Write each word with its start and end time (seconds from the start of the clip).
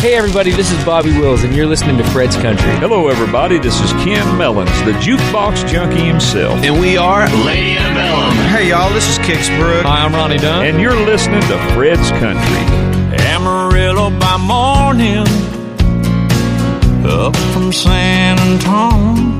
Hey 0.00 0.14
everybody, 0.14 0.50
this 0.50 0.72
is 0.72 0.82
Bobby 0.82 1.10
Wills, 1.10 1.44
and 1.44 1.54
you're 1.54 1.66
listening 1.66 1.98
to 1.98 2.04
Fred's 2.04 2.34
Country. 2.34 2.70
Hello, 2.76 3.08
everybody. 3.08 3.58
This 3.58 3.78
is 3.82 3.92
Ken 4.02 4.38
Mellons, 4.38 4.70
the 4.84 4.92
jukebox 4.92 5.68
junkie 5.68 6.06
himself. 6.06 6.64
And 6.64 6.80
we 6.80 6.96
are 6.96 7.28
Lady 7.44 7.76
Antebellum. 7.76 8.32
Hey 8.48 8.70
y'all, 8.70 8.90
this 8.94 9.06
is 9.10 9.18
Kix 9.18 9.54
Brooks. 9.58 9.86
Hi, 9.86 10.02
I'm 10.02 10.14
Ronnie 10.14 10.38
Dunn. 10.38 10.64
And 10.64 10.80
you're 10.80 10.96
listening 10.96 11.42
to 11.42 11.58
Fred's 11.74 12.10
Country. 12.12 12.64
Amarillo 13.26 14.08
by 14.18 14.38
morning, 14.38 15.26
up 17.06 17.36
from 17.52 17.70
San 17.70 18.38
Antonio. 18.38 19.38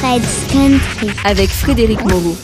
Fred's 0.00 0.52
Country. 0.52 1.10
avec 1.24 1.50
Frédéric 1.50 2.02
Moreau. 2.02 2.36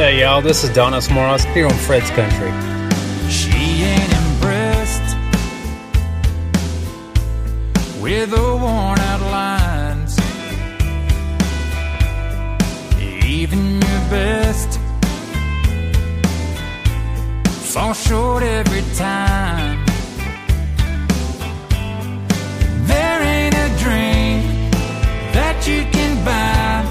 Hey 0.00 0.22
y'all, 0.22 0.40
this 0.40 0.64
is 0.64 0.70
Donice 0.70 1.12
Morace 1.12 1.44
here 1.52 1.66
on 1.66 1.74
Fred's 1.74 2.08
Country. 2.12 2.50
She 3.28 3.52
ain't 3.84 4.12
impressed 4.14 5.14
with 8.00 8.30
the 8.30 8.40
worn 8.40 8.98
out 8.98 9.20
lines. 9.20 10.18
Even 12.98 13.74
your 13.74 14.00
best 14.08 14.80
fall 17.70 17.92
short 17.92 18.42
every 18.42 18.82
time. 18.96 19.84
There 22.86 23.20
ain't 23.20 23.54
a 23.54 23.68
drink 23.84 24.72
that 25.34 25.66
you 25.66 25.84
can 25.92 26.24
buy. 26.24 26.86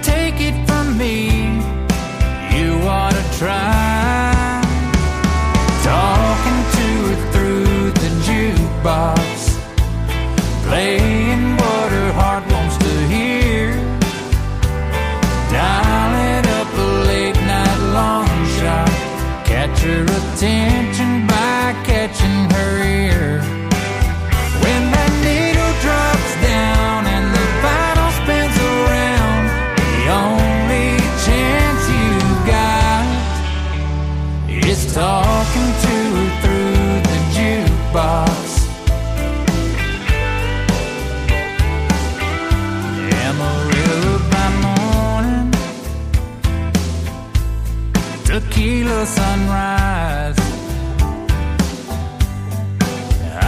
Take 0.00 0.40
it 0.40 0.66
from 0.66 0.96
me 0.96 1.41
talking 5.82 6.60
to 6.76 6.86
her 7.08 7.18
through 7.32 7.90
the 8.02 8.10
jukebox, 8.26 9.36
playing 10.66 11.56
what 11.56 11.88
her 11.90 12.12
heart 12.12 12.44
wants 12.52 12.76
to 12.78 12.92
hear. 13.08 13.74
Dial 15.50 16.14
it 16.30 16.46
up 16.58 16.72
a 16.72 16.88
late 17.08 17.40
night 17.52 17.80
long 17.92 18.28
shot, 18.58 18.88
catch 19.44 19.80
her 19.80 20.04
by 20.04 20.22
tequila 48.32 49.04
sunrise. 49.04 50.38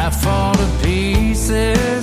I 0.03 0.11
fall 0.11 0.55
to 0.55 0.69
pieces. 0.83 1.94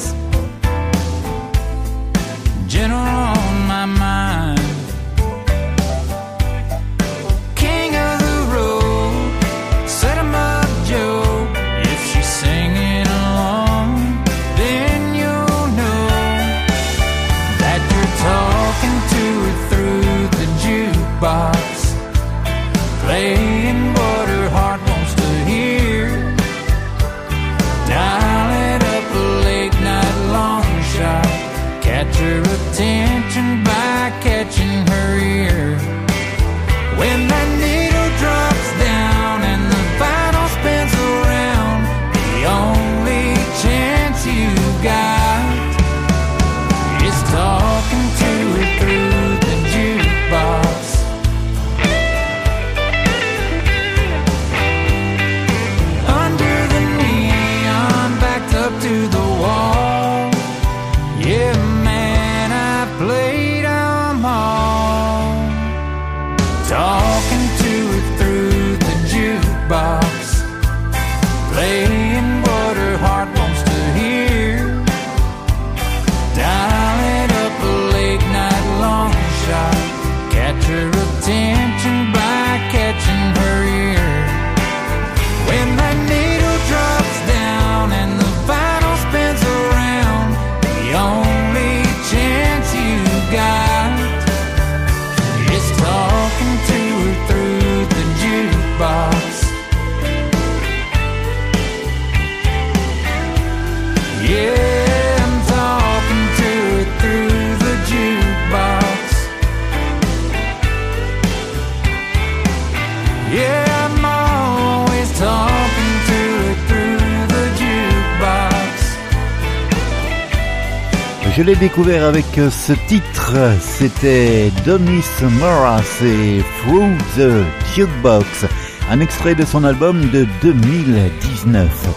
Je 121.42 121.46
l'ai 121.48 121.56
découvert 121.56 122.06
avec 122.06 122.38
euh, 122.38 122.52
ce 122.52 122.74
titre, 122.88 123.36
c'était 123.60 124.52
Donis 124.64 125.04
Moras 125.40 125.82
et 126.04 126.44
Through 126.60 126.96
the 127.18 127.44
Jukebox, 127.74 128.46
un 128.92 129.00
extrait 129.00 129.34
de 129.34 129.44
son 129.44 129.64
album 129.64 130.02
de 130.12 130.28
2019. 130.44 131.88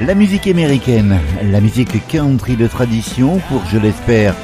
La 0.00 0.14
musique 0.14 0.46
américaine, 0.46 1.20
la 1.42 1.60
musique 1.60 2.06
country 2.08 2.56
de 2.56 2.66
tradition, 2.66 3.40
pour 3.50 3.62
je 3.70 3.76
l'espère 3.76 4.34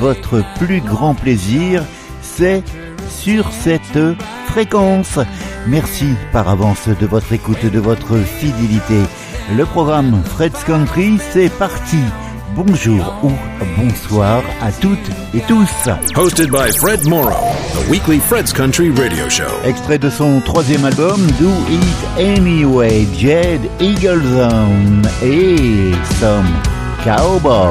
votre 0.00 0.42
plus 0.58 0.80
grand 0.80 1.14
plaisir, 1.14 1.84
c'est 2.20 2.64
sur 3.08 3.52
cette 3.52 4.00
fréquence. 4.48 5.20
Merci 5.68 6.16
par 6.32 6.48
avance 6.48 6.88
de 6.88 7.06
votre 7.06 7.32
écoute, 7.32 7.64
de 7.64 7.78
votre 7.78 8.16
fidélité. 8.16 9.02
Le 9.56 9.64
programme 9.66 10.20
Fred's 10.24 10.64
Country, 10.64 11.20
c'est 11.30 11.52
parti. 11.58 12.00
Bonjour 12.56 13.14
ou 13.22 13.30
bonsoir 13.76 14.42
à 14.60 14.72
toutes 14.72 14.98
et 15.34 15.40
tous. 15.46 15.88
Hosted 16.16 16.50
by 16.50 16.70
Fred 16.72 17.06
Morrow, 17.06 17.44
the 17.74 17.88
weekly 17.88 18.18
Fred's 18.18 18.52
Country 18.52 18.90
radio 18.90 19.28
show. 19.28 19.48
Extrait 19.64 19.98
de 19.98 20.10
son 20.10 20.40
troisième 20.40 20.84
album, 20.84 21.20
Do 21.38 21.50
It 21.68 22.18
Anyway, 22.18 23.06
Jed 23.16 23.60
Eagleson 23.78 25.02
et 25.22 25.94
some 26.18 26.46
cowboy. 27.04 27.70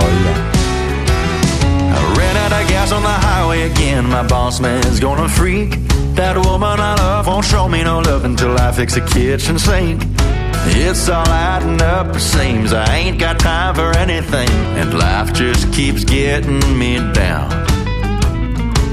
I 1.92 2.16
ran 2.18 2.38
out 2.38 2.54
of 2.54 2.68
gas 2.70 2.92
on 2.94 3.04
the 3.04 3.10
highway 3.10 3.70
again. 3.70 4.06
My 4.08 4.24
boss 4.24 4.62
man's 4.62 5.00
gonna 5.00 5.28
freak. 5.28 5.78
That 6.16 6.38
woman 6.38 6.80
I 6.80 6.96
love 6.96 7.28
won't 7.28 7.46
show 7.46 7.68
me 7.68 7.84
no 7.84 8.00
love 8.00 8.24
until 8.24 8.58
I 8.58 8.72
fix 8.72 8.96
the 8.96 9.02
kitchen 9.02 9.60
sink. 9.60 10.19
It's 10.68 11.08
all 11.08 11.28
adding 11.28 11.82
up, 11.82 12.16
it 12.16 12.20
seems 12.20 12.74
I 12.74 12.84
ain't 12.96 13.20
got 13.20 13.40
time 13.40 13.76
for 13.76 13.96
anything, 13.96 14.50
and 14.76 14.94
life 14.94 15.34
just 15.34 15.72
keeps 15.72 16.04
getting 16.04 16.60
me 16.78 17.00
down. 17.14 17.50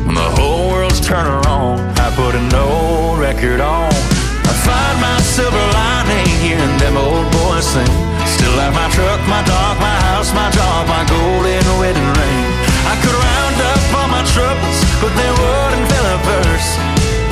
When 0.06 0.14
the 0.14 0.30
whole 0.38 0.70
world's 0.70 1.00
turning 1.00 1.44
on, 1.46 1.80
I 1.98 2.14
put 2.14 2.34
an 2.34 2.54
old 2.54 3.18
record 3.18 3.60
on. 3.60 3.90
I 3.90 4.54
find 4.62 4.96
my 5.02 5.18
silver 5.20 5.66
lining 5.74 6.26
hearing 6.38 6.76
them 6.78 6.96
old 6.96 7.26
boys 7.34 7.66
sing. 7.66 7.94
Still 8.38 8.56
have 8.62 8.74
my 8.74 8.88
truck, 8.94 9.20
my 9.26 9.42
dog, 9.42 9.74
my 9.82 9.98
house, 10.14 10.30
my 10.32 10.48
job, 10.54 10.86
my 10.86 11.02
golden 11.10 11.66
wedding 11.82 12.10
ring. 12.14 12.42
I 12.86 12.94
could 13.02 13.16
round 13.18 13.58
up 13.74 13.82
all 13.98 14.08
my 14.08 14.24
troubles, 14.30 14.78
but 15.02 15.12
they 15.18 15.30
wouldn't 15.34 15.86
fill 15.90 16.06
a 16.14 16.18
purse. 16.22 16.70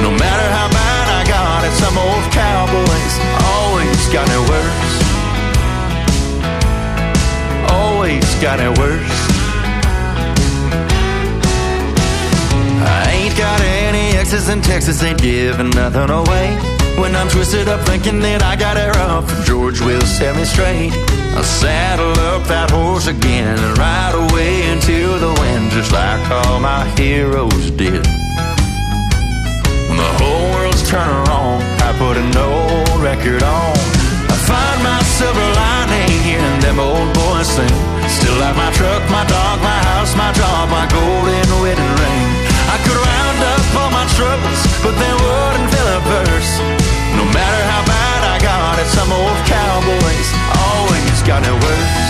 No 0.03 0.11
matter 0.11 0.47
how 0.51 0.69
bad 0.75 1.07
I 1.09 1.23
got 1.31 1.61
it, 1.63 1.75
some 1.79 1.97
old 1.97 2.27
cowboys 2.35 3.24
always 3.95 4.13
got 4.13 4.29
it 4.29 4.49
worse. 4.51 4.93
Always 7.71 8.35
got 8.43 8.61
it 8.61 8.79
worse. 8.79 9.17
I 12.87 13.11
ain't 13.13 13.37
got 13.37 13.61
any 13.61 14.17
exes 14.17 14.49
in 14.49 14.63
Texas, 14.63 15.03
ain't 15.03 15.21
giving 15.21 15.71
nothing 15.71 16.11
away. 16.11 16.57
When 16.99 17.15
I'm 17.17 17.29
twisted 17.29 17.69
up 17.69 17.87
thinking 17.87 18.21
that 18.21 18.43
I 18.43 18.57
got 18.57 18.77
it 18.77 18.95
rough, 18.97 19.29
George 19.47 19.81
will 19.81 20.03
set 20.03 20.37
me 20.37 20.45
straight. 20.45 20.93
I'll 21.37 21.43
saddle 21.43 22.13
up 22.31 22.47
that 22.49 22.71
horse 22.71 23.07
again 23.07 23.59
and 23.59 23.79
ride 23.79 24.15
away 24.15 24.71
into 24.71 25.19
the 25.19 25.35
wind, 25.41 25.71
just 25.73 25.93
like 25.93 26.31
all 26.31 26.61
my 26.61 26.85
heroes 26.97 27.71
did. 27.73 28.05
The 29.95 30.11
whole 30.19 30.54
world's 30.95 31.27
turning 31.27 31.29
on, 31.29 31.63
I 31.83 31.91
put 31.99 32.17
an 32.17 32.37
old 32.37 33.03
record 33.03 33.43
on. 33.43 33.75
I 34.31 34.37
find 34.47 34.79
my 34.83 35.01
silver 35.03 35.49
lining 35.55 36.23
hearing 36.23 36.61
them 36.61 36.79
old 36.79 37.13
boys 37.15 37.49
sing. 37.49 37.79
Still 38.09 38.39
have 38.43 38.57
my 38.57 38.71
truck, 38.73 39.03
my 39.11 39.25
dog, 39.27 39.61
my 39.63 39.81
house, 39.91 40.15
my 40.17 40.33
job, 40.33 40.71
my 40.71 40.87
golden 40.87 41.49
wedding 41.63 41.95
ring. 41.99 42.29
I 42.71 42.77
could 42.85 42.99
round 42.99 43.39
up 43.53 43.65
all 43.81 43.91
my 43.91 44.07
troubles, 44.15 44.61
but 44.83 44.95
they 44.95 45.15
wouldn't 45.15 45.69
fill 45.71 45.91
a 45.99 46.01
purse. 46.01 46.53
No 47.19 47.25
matter 47.31 47.63
how 47.71 47.83
bad 47.87 48.21
I 48.25 48.37
got 48.43 48.79
it, 48.79 48.89
some 48.89 49.11
old 49.13 49.41
cowboys 49.47 50.29
always 50.71 51.23
got 51.23 51.43
it 51.43 51.55
worse. 51.55 52.04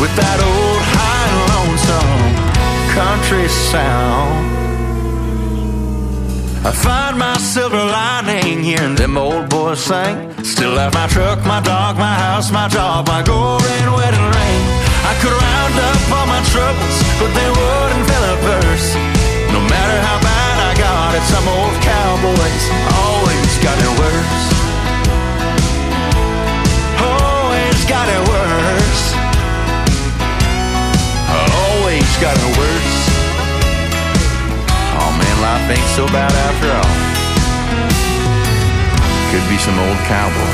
With 0.00 0.16
that 0.16 0.40
old 0.40 0.80
high 0.96 1.30
lonesome 1.52 2.24
country 2.96 3.46
sound. 3.52 4.32
I 6.64 6.72
find 6.72 7.18
my 7.18 7.36
silver 7.36 7.76
lining 7.76 8.64
hearing 8.64 8.96
them 8.96 9.18
old 9.18 9.50
boys 9.50 9.80
sing. 9.80 10.32
Still 10.42 10.76
have 10.80 10.94
my 10.94 11.06
truck, 11.08 11.44
my 11.44 11.60
dog, 11.60 11.96
my 11.96 12.14
house, 12.16 12.50
my 12.50 12.68
job, 12.68 13.08
my 13.08 13.22
golden 13.22 13.84
wedding 13.92 14.28
ring. 14.40 14.62
I 15.04 15.12
could 15.20 15.36
round 15.36 15.76
up 15.88 16.00
all 16.16 16.26
my 16.26 16.42
troubles, 16.48 16.96
but 17.20 17.30
they 17.36 17.50
wouldn't 17.52 18.04
fill 18.08 18.24
a 18.24 18.36
verse. 18.40 18.88
No 19.52 19.60
matter 19.68 19.98
how 20.00 20.16
bad 20.24 20.56
I 20.64 20.72
got 20.80 21.10
it, 21.12 21.24
some 21.28 21.44
old 21.44 21.76
cowboys 21.84 22.64
always 23.04 23.52
got 23.60 23.76
it 23.76 23.92
worse. 24.00 24.44
Always 27.04 27.78
got 27.84 28.08
it 28.08 28.22
worse. 28.28 28.79
Oh 32.22 32.26
man, 35.16 35.40
life 35.40 35.64
ain't 35.70 35.88
so 35.96 36.04
bad 36.12 36.30
after 36.30 36.68
all. 36.68 36.84
Could 39.30 39.48
be 39.48 39.56
some 39.56 39.78
old 39.78 39.96
cowboy. 40.06 40.52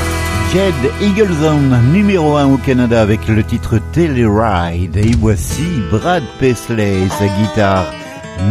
Jed 0.53 0.73
Eagleson, 1.01 1.75
numéro 1.91 2.37
1 2.37 2.45
au 2.45 2.57
Canada 2.57 3.01
avec 3.01 3.27
le 3.27 3.43
titre 3.43 3.79
Telluride. 3.91 4.95
Et 4.95 5.11
voici 5.19 5.81
Brad 5.91 6.23
Paisley 6.39 7.05
sa 7.09 7.27
guitare 7.27 7.93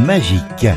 magique. 0.04 0.68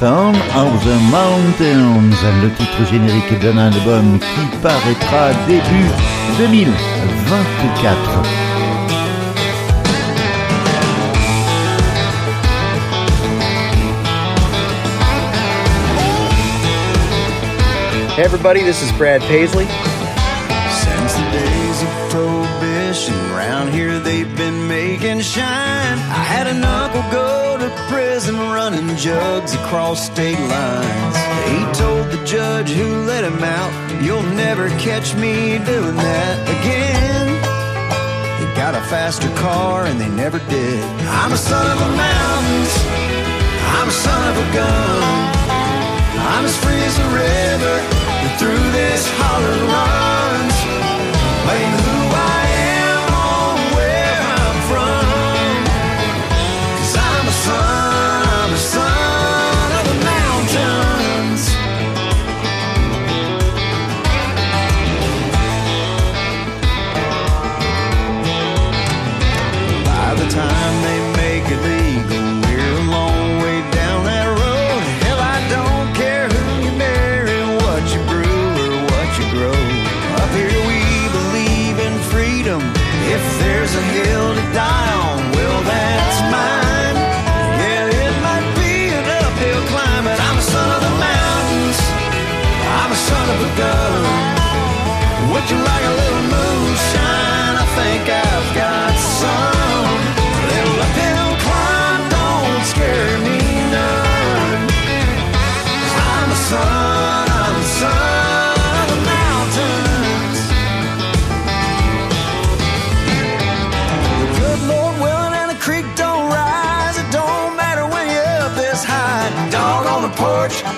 Sound 0.00 0.36
of 0.56 0.84
the 0.84 0.98
Mountains, 1.10 2.16
le 2.42 2.50
titre 2.54 2.86
générique 2.90 3.38
d'un 3.40 3.58
album 3.58 4.18
qui 4.18 4.46
paraîtra 4.62 5.34
début 5.46 5.90
2024. 6.38 8.53
Hey 18.14 18.22
everybody, 18.22 18.62
this 18.62 18.80
is 18.80 18.92
Brad 18.92 19.22
Paisley. 19.22 19.64
Since 19.64 21.14
the 21.14 21.30
days 21.32 21.82
of 21.82 21.88
prohibition, 22.10 23.12
around 23.34 23.72
here 23.72 23.98
they've 23.98 24.36
been 24.36 24.68
making 24.68 25.18
shine. 25.18 25.98
I 25.98 26.22
had 26.22 26.46
an 26.46 26.62
uncle 26.62 27.02
go 27.10 27.58
to 27.58 27.68
prison 27.90 28.36
running 28.36 28.94
jugs 28.94 29.54
across 29.54 30.06
state 30.06 30.38
lines. 30.38 31.16
He 31.50 31.58
told 31.74 32.06
the 32.12 32.24
judge 32.24 32.70
who 32.70 33.02
let 33.02 33.24
him 33.24 33.42
out, 33.42 33.72
You'll 34.00 34.22
never 34.22 34.68
catch 34.78 35.16
me 35.16 35.58
doing 35.66 35.96
that 35.96 36.38
again. 36.54 37.26
He 38.38 38.46
got 38.54 38.76
a 38.76 38.82
faster 38.82 39.28
car 39.34 39.86
and 39.86 40.00
they 40.00 40.08
never 40.10 40.38
did. 40.38 40.84
I'm 41.02 41.32
a 41.32 41.36
son 41.36 41.68
of 41.68 41.80
the 41.80 41.96
mountains, 41.96 42.74
I'm 43.74 43.88
a 43.88 43.90
son 43.90 44.30
of 44.30 44.36
a 44.38 44.54
gun. 44.54 45.24
I'm 46.26 46.44
as 46.46 46.56
free 46.64 46.80
as 46.80 46.98
a 46.98 47.08
river, 47.12 48.03
through 48.38 48.72
this 48.72 49.08
holler 49.10 49.64
runs. 49.66 51.03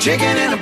Chicken 0.07 0.37
in 0.37 0.53
the 0.53 0.57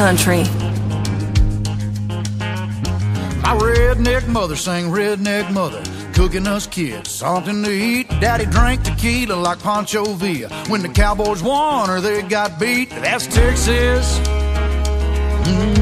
Country. 0.00 0.44
My 3.42 3.54
redneck 3.60 4.26
mother 4.28 4.56
sang 4.56 4.86
redneck 4.86 5.52
mother, 5.52 5.82
cooking 6.14 6.46
us 6.46 6.66
kids 6.66 7.10
something 7.10 7.62
to 7.62 7.70
eat. 7.70 8.08
Daddy 8.18 8.46
drank 8.46 8.82
tequila 8.82 9.34
like 9.34 9.62
Pancho 9.62 10.14
Villa. 10.14 10.48
When 10.68 10.80
the 10.80 10.88
Cowboys 10.88 11.42
won 11.42 11.90
or 11.90 12.00
they 12.00 12.22
got 12.22 12.58
beat, 12.58 12.88
that's 12.88 13.26
Texas. 13.26 14.18
Mm. 15.44 15.74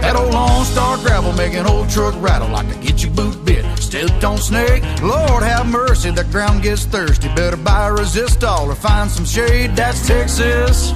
That 0.00 0.16
old 0.16 0.32
Lone 0.32 0.64
Star 0.64 0.96
gravel 0.96 1.34
making 1.34 1.66
old 1.66 1.90
truck 1.90 2.14
rattle 2.16 2.48
like 2.48 2.66
to 2.70 2.78
get 2.78 3.02
your 3.02 3.12
boot 3.12 3.44
bit. 3.44 3.62
Stepped 3.78 4.24
on 4.24 4.38
snake, 4.38 4.82
Lord 5.02 5.42
have 5.42 5.66
mercy, 5.66 6.10
the 6.10 6.24
ground 6.24 6.62
gets 6.62 6.86
thirsty. 6.86 7.28
Better 7.34 7.58
buy 7.58 7.88
a 7.88 7.92
resistol 7.92 8.68
or 8.68 8.74
find 8.74 9.10
some 9.10 9.26
shade. 9.26 9.76
That's 9.76 10.06
Texas. 10.06 10.94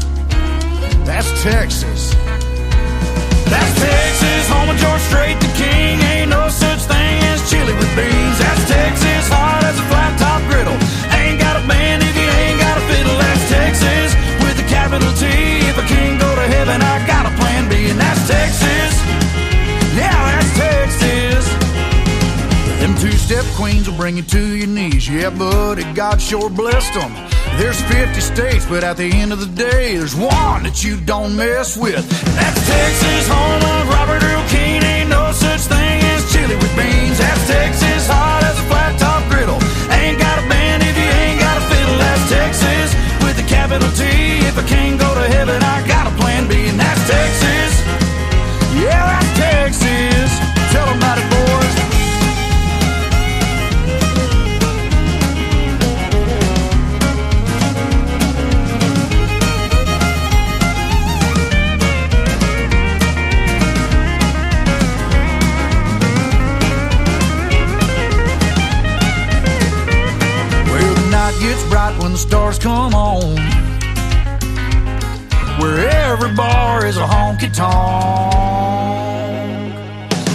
That's 1.07 1.31
Texas. 1.43 2.11
That's 3.47 3.73
Texas, 3.79 4.49
home 4.51 4.69
of 4.69 4.77
George 4.77 5.01
Strait, 5.07 5.39
the 5.39 5.47
king. 5.55 6.03
Ain't 6.03 6.31
no 6.31 6.49
such 6.51 6.83
thing 6.91 7.23
as 7.31 7.49
chili 7.49 7.73
with 7.73 7.89
beans. 7.95 8.39
That's 8.43 8.67
Texas, 8.67 9.31
hard 9.31 9.63
as 9.63 9.79
a 9.79 9.87
flat 9.87 10.19
top 10.19 10.43
griddle. 10.51 10.75
Ain't 11.15 11.39
got 11.39 11.55
a 11.55 11.63
band 11.71 12.03
if 12.03 12.11
you 12.11 12.27
ain't 12.27 12.59
got 12.59 12.77
a 12.77 12.85
fiddle. 12.91 13.17
That's 13.23 13.49
Texas, 13.49 14.19
with 14.43 14.59
a 14.59 14.67
capital 14.67 15.09
T. 15.15 15.31
If 15.71 15.79
I 15.79 15.87
can't 15.87 16.19
go 16.21 16.27
to 16.35 16.47
heaven, 16.51 16.83
I 16.83 17.07
got 17.07 17.25
a 17.25 17.33
plan 17.39 17.71
B, 17.71 17.87
and 17.87 17.99
that's 18.03 18.27
Texas. 18.27 18.93
Yeah, 19.95 20.11
that's 20.11 20.53
Texas. 20.59 21.47
Them 22.83 22.99
two-step 22.99 23.47
queens 23.55 23.89
will 23.89 23.97
bring 23.97 24.17
you 24.17 24.25
to 24.25 24.43
your 24.43 24.67
knees. 24.67 25.09
Yeah, 25.09 25.31
buddy, 25.31 25.87
God 25.95 26.21
sure 26.21 26.51
blessed 26.51 26.93
them. 26.95 27.15
There's 27.59 27.81
50 27.81 28.21
states, 28.21 28.67
but 28.67 28.85
at 28.85 28.99
the 28.99 29.09
end 29.11 29.33
of 29.33 29.41
the 29.41 29.47
day, 29.47 29.97
there's 29.97 30.15
one 30.15 30.63
that 30.65 30.85
you 30.85 31.01
don't 31.01 31.35
mess 31.35 31.77
with. 31.77 32.05
That's 32.37 32.61
Texas, 32.69 33.25
home 33.33 33.65
of 33.65 33.89
Robert 33.89 34.21
Earl 34.23 34.45
Keen. 34.53 34.85
Ain't 34.85 35.09
no 35.09 35.33
such 35.33 35.65
thing 35.65 35.99
as 36.13 36.21
chili 36.31 36.55
with 36.55 36.75
beans. 36.77 37.17
That's 37.17 37.47
Texas, 37.49 38.13
hot 38.13 38.45
as 38.45 38.61
a 38.61 38.67
flat 38.69 38.93
top 39.01 39.25
griddle. 39.33 39.57
Ain't 39.89 40.21
got 40.21 40.37
a 40.37 40.45
band 40.53 40.85
if 40.85 40.97
you 41.01 41.09
ain't 41.25 41.41
got 41.41 41.57
a 41.57 41.65
fiddle. 41.73 41.97
That's 41.97 42.25
Texas, 42.29 42.93
with 43.25 43.41
a 43.41 43.47
capital 43.49 43.89
T. 43.97 44.05
If 44.45 44.61
I 44.61 44.65
can't 44.69 45.01
go 45.01 45.09
to 45.17 45.25
heaven, 45.33 45.57
I 45.63 45.81
got 45.89 46.13
a 46.13 46.15
plan 46.21 46.45
B, 46.49 46.69
and 46.69 46.79
that's 46.79 47.03
Texas. 47.09 47.73
Yeah, 48.85 49.01
that's 49.01 49.33
Texas. 49.41 50.16
Stars 72.37 72.59
come 72.59 72.95
on. 72.95 73.37
Where 75.59 75.79
every 76.05 76.33
bar 76.35 76.85
is 76.85 76.99
a 76.99 77.07
honky 77.15 77.49
tonk. 77.49 77.73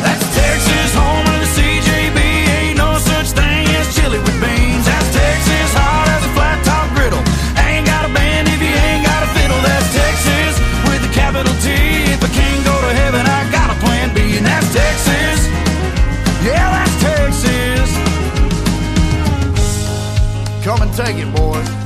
That's 0.01 0.25
Texas, 0.35 0.91
home 0.97 1.25
the 1.43 1.49
CJB. 1.55 2.19
Ain't 2.57 2.77
no 2.77 2.97
such 2.97 3.29
thing 3.37 3.65
as 3.77 3.87
chili 3.93 4.17
with 4.17 4.37
beans. 4.41 4.85
That's 4.89 5.09
Texas, 5.13 5.69
hot 5.77 6.07
as 6.15 6.23
a 6.25 6.31
flat 6.33 6.57
top 6.65 6.87
griddle. 6.97 7.23
Ain't 7.69 7.85
got 7.85 8.09
a 8.09 8.11
band 8.17 8.47
if 8.49 8.59
you 8.65 8.73
ain't 8.89 9.05
got 9.05 9.21
a 9.21 9.29
fiddle. 9.37 9.61
That's 9.61 9.89
Texas, 9.93 10.53
with 10.89 11.05
a 11.05 11.11
capital 11.13 11.53
T. 11.61 11.69
If 12.15 12.19
I 12.25 12.29
can't 12.33 12.63
go 12.65 12.75
to 12.81 12.91
heaven, 13.01 13.23
I 13.29 13.41
got 13.53 13.69
a 13.69 13.77
plan 13.77 14.09
B, 14.15 14.37
and 14.37 14.45
that's 14.49 14.69
Texas. 14.73 15.39
Yeah, 16.49 16.65
that's 16.65 16.95
Texas. 17.05 17.89
Come 20.65 20.81
and 20.81 20.91
take 20.97 21.17
it, 21.21 21.29
boys. 21.37 21.80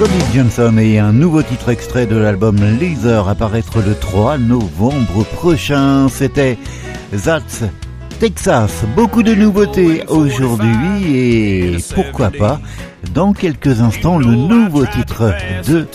Cody 0.00 0.14
Johnson 0.34 0.78
et 0.78 0.98
un 0.98 1.12
nouveau 1.12 1.42
titre 1.42 1.68
extrait 1.68 2.06
de 2.06 2.16
l'album 2.16 2.56
Laser 2.56 3.28
à 3.28 3.34
paraître 3.34 3.82
le 3.86 3.94
3 3.94 4.38
novembre 4.38 5.24
prochain. 5.34 6.08
C'était 6.08 6.56
That's 7.22 7.64
Texas. 8.18 8.84
Beaucoup 8.96 9.22
de 9.22 9.34
nouveautés 9.34 10.04
aujourd'hui 10.08 11.14
et 11.14 11.76
pourquoi 11.94 12.30
pas 12.30 12.62
dans 13.12 13.34
quelques 13.34 13.82
instants 13.82 14.16
le 14.16 14.34
nouveau 14.34 14.86
titre 14.86 15.34
de 15.68 15.86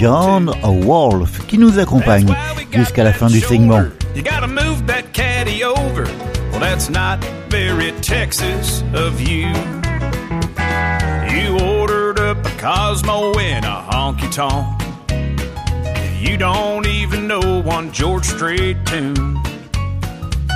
John 0.00 0.50
Wolf 0.64 1.46
qui 1.46 1.58
nous 1.58 1.78
accompagne 1.78 2.34
jusqu'à 2.72 3.04
la 3.04 3.12
fin 3.12 3.28
du 3.28 3.38
segment. 3.38 3.84
Cosmo 12.58 13.38
in 13.38 13.62
a 13.62 13.86
honky 13.88 14.28
tonk. 14.32 14.82
You 16.20 16.36
don't 16.36 16.88
even 16.88 17.28
know 17.28 17.62
one 17.62 17.92
George 17.92 18.24
Strait 18.24 18.76
tune. 18.84 19.40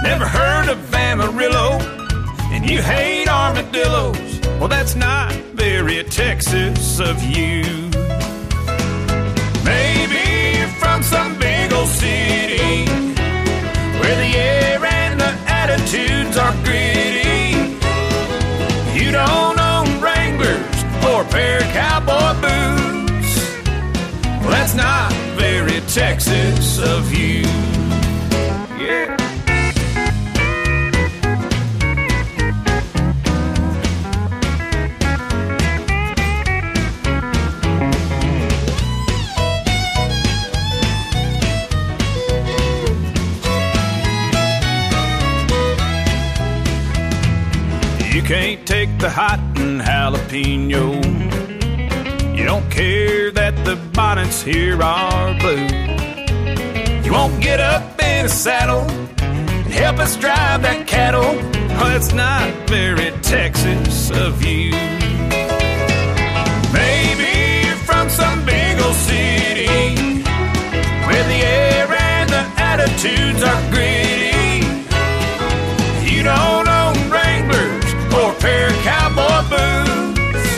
Never 0.02 0.26
heard 0.26 0.68
of 0.68 0.92
Amarillo, 0.92 1.78
and 2.50 2.68
you 2.68 2.82
hate 2.82 3.28
armadillos. 3.28 4.40
Well, 4.58 4.66
that's 4.66 4.96
not 4.96 5.32
very 5.54 6.02
Texas 6.02 6.98
of 6.98 7.22
you. 7.22 7.62
Maybe 9.64 10.58
you're 10.58 10.68
from 10.80 11.04
some 11.04 11.38
Texas 25.94 26.78
of 26.78 27.12
you. 27.12 27.42
Yeah. 28.82 29.14
You 48.10 48.22
can't 48.22 48.66
take 48.66 48.88
the 48.98 49.10
hot 49.10 49.40
and 49.56 49.82
jalapeno. 49.82 51.02
You 52.34 52.44
don't 52.46 52.70
care 52.70 53.30
that 53.32 53.62
the 53.66 53.76
bonnets 53.92 54.40
here 54.40 54.82
are 54.82 55.38
blue. 55.38 55.81
You 57.12 57.18
won't 57.18 57.42
get 57.42 57.60
up 57.60 58.02
in 58.02 58.24
a 58.24 58.28
saddle 58.28 58.90
and 59.20 59.70
help 59.70 59.98
us 59.98 60.16
drive 60.16 60.62
that 60.62 60.86
cattle. 60.86 61.36
Oh, 61.76 61.88
that's 61.92 62.14
not 62.14 62.50
very 62.70 63.10
Texas 63.20 64.10
of 64.12 64.42
you. 64.42 64.70
Maybe 66.72 67.68
you're 67.68 67.76
from 67.84 68.08
some 68.08 68.46
big 68.46 68.80
old 68.80 68.96
city 68.96 70.24
where 71.04 71.24
the 71.28 71.40
air 71.44 71.86
and 71.92 72.30
the 72.30 72.44
attitudes 72.56 73.42
are 73.44 73.60
gritty. 73.68 74.64
You 76.08 76.22
don't 76.22 76.66
own 76.66 76.96
Wranglers 77.12 77.92
or 78.14 78.32
a 78.32 78.40
pair 78.40 78.68
of 78.68 78.76
cowboy 78.88 79.52
boots. 79.52 80.48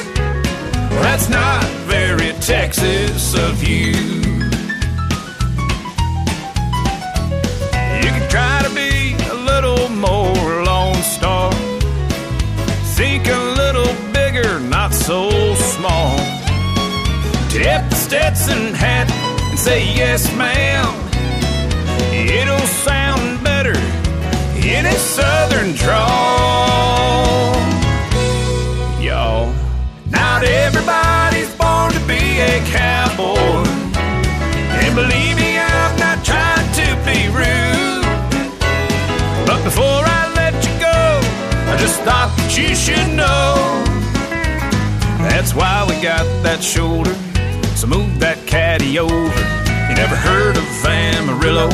Well, 0.89 1.03
that's 1.03 1.29
not 1.29 1.65
very 1.91 2.33
Texas 2.35 3.35
of 3.35 3.61
you. 3.61 3.91
You 3.91 4.34
Stetson 18.15 18.73
hat 18.75 19.11
and 19.51 19.59
say 19.59 19.93
yes, 19.93 20.33
ma'am. 20.37 20.87
It'll 22.15 22.69
sound 22.87 23.43
better 23.43 23.75
in 24.55 24.85
his 24.85 25.01
southern 25.01 25.73
drawl. 25.75 27.59
Y'all, 29.03 29.53
not 30.11 30.45
everybody's 30.45 31.53
born 31.57 31.91
to 31.91 31.99
be 32.07 32.39
a 32.39 32.63
cowboy. 32.71 33.67
And 34.79 34.95
believe 34.95 35.35
me, 35.35 35.59
I'm 35.59 35.99
not 35.99 36.25
trying 36.25 36.71
to 36.81 36.87
be 37.03 37.27
rude. 37.35 38.07
But 39.45 39.59
before 39.65 40.05
I 40.07 40.33
let 40.37 40.55
you 40.63 40.75
go, 40.79 41.03
I 41.67 41.77
just 41.81 41.99
thought 42.03 42.33
that 42.37 42.57
you 42.57 42.77
should 42.77 43.11
know. 43.13 43.83
That's 45.19 45.53
why 45.53 45.85
we 45.89 46.01
got 46.01 46.23
that 46.45 46.63
shoulder. 46.63 47.13
So 47.77 47.87
move 47.87 48.19
that 48.21 48.39
caddy 48.47 48.99
over. 48.99 49.13
You 49.89 49.95
never 49.95 50.17
heard 50.17 50.57
of 50.57 50.65
Amarillo, 50.85 51.69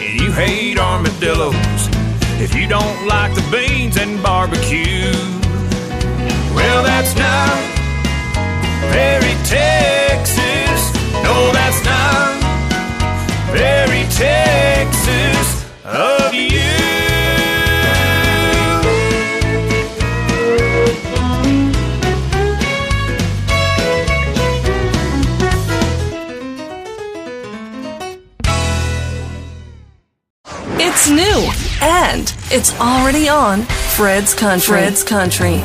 and 0.00 0.20
you 0.20 0.32
hate 0.32 0.78
armadillos. 0.78 1.54
If 2.40 2.54
you 2.54 2.66
don't 2.66 3.06
like 3.06 3.34
the 3.34 3.44
beans 3.52 3.96
and 3.96 4.22
barbecue, 4.22 5.12
well, 6.54 6.82
that's 6.82 7.14
not 7.16 7.58
very 8.90 9.34
Texas. 9.44 10.80
No, 11.22 11.52
that's 11.52 11.84
not 11.84 12.34
very 13.52 14.04
Texas 14.14 15.64
of 15.84 16.32
you. 16.32 16.83
It's 31.06 31.10
new 31.10 31.84
and 31.86 32.34
it's 32.50 32.72
already 32.80 33.28
on 33.28 33.60
Fred's 33.60 34.32
Country. 34.32 34.78
Fred's 34.78 35.04
Country. 35.04 35.56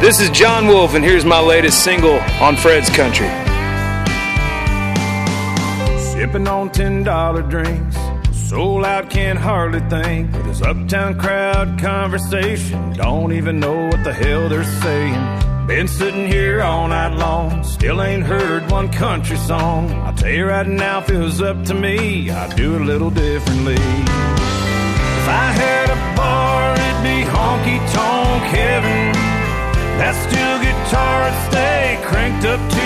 This 0.00 0.20
is 0.20 0.30
Jon 0.30 0.68
Wolfe, 0.68 0.94
and 0.94 1.04
here's 1.04 1.24
my 1.24 1.40
latest 1.40 1.82
single 1.82 2.20
on 2.40 2.54
Fred's 2.54 2.88
Country. 2.88 3.26
Sipping 5.98 6.46
on 6.46 6.70
ten 6.70 7.02
dollar 7.02 7.42
drinks, 7.42 7.96
soul 8.30 8.84
out 8.84 9.10
can't 9.10 9.36
hardly 9.36 9.80
think. 9.90 10.32
With 10.34 10.44
this 10.44 10.62
uptown 10.62 11.18
crowd 11.18 11.80
conversation, 11.80 12.92
don't 12.92 13.32
even 13.32 13.58
know 13.58 13.86
what 13.86 14.04
the 14.04 14.12
hell 14.12 14.48
they're 14.48 14.62
saying. 14.62 15.43
Been 15.66 15.88
sitting 15.88 16.26
here 16.26 16.60
all 16.60 16.88
night 16.88 17.16
long, 17.16 17.64
still 17.64 18.02
ain't 18.02 18.22
heard 18.22 18.70
one 18.70 18.92
country 18.92 19.38
song. 19.38 19.90
I'll 20.04 20.12
tell 20.12 20.30
you 20.30 20.44
right 20.44 20.66
now, 20.66 20.98
if 20.98 21.08
it 21.08 21.18
was 21.18 21.40
up 21.40 21.64
to 21.64 21.74
me, 21.74 22.30
I'd 22.30 22.54
do 22.54 22.74
it 22.74 22.82
a 22.82 22.84
little 22.84 23.08
differently. 23.08 23.72
If 23.72 25.26
I 25.26 25.52
had 25.56 25.88
a 25.88 26.16
bar, 26.16 26.74
it'd 26.74 27.02
be 27.02 27.24
honky 27.32 27.78
tonk 27.94 28.44
heaven. 28.44 29.12
That 29.96 30.14
steel 30.24 30.58
guitar 30.60 31.32
stay 31.48 31.98
cranked 32.04 32.44
up 32.44 32.60
to 32.70 32.83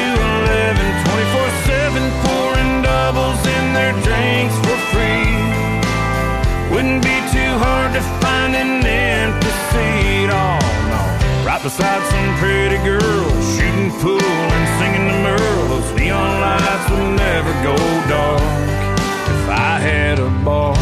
Right 11.58 11.64
beside 11.64 12.06
some 12.06 12.36
pretty 12.36 12.76
girl, 12.84 13.42
shooting 13.42 13.90
pool 13.98 14.22
and 14.22 14.66
singing 14.78 15.08
to 15.08 15.18
Merle. 15.24 15.66
Those 15.66 15.92
neon 15.98 16.40
lights 16.40 16.88
would 16.88 17.16
never 17.16 17.52
go 17.64 17.74
dark 18.08 18.42
if 19.34 19.48
I 19.48 19.80
had 19.80 20.20
a 20.20 20.30
bar. 20.44 20.76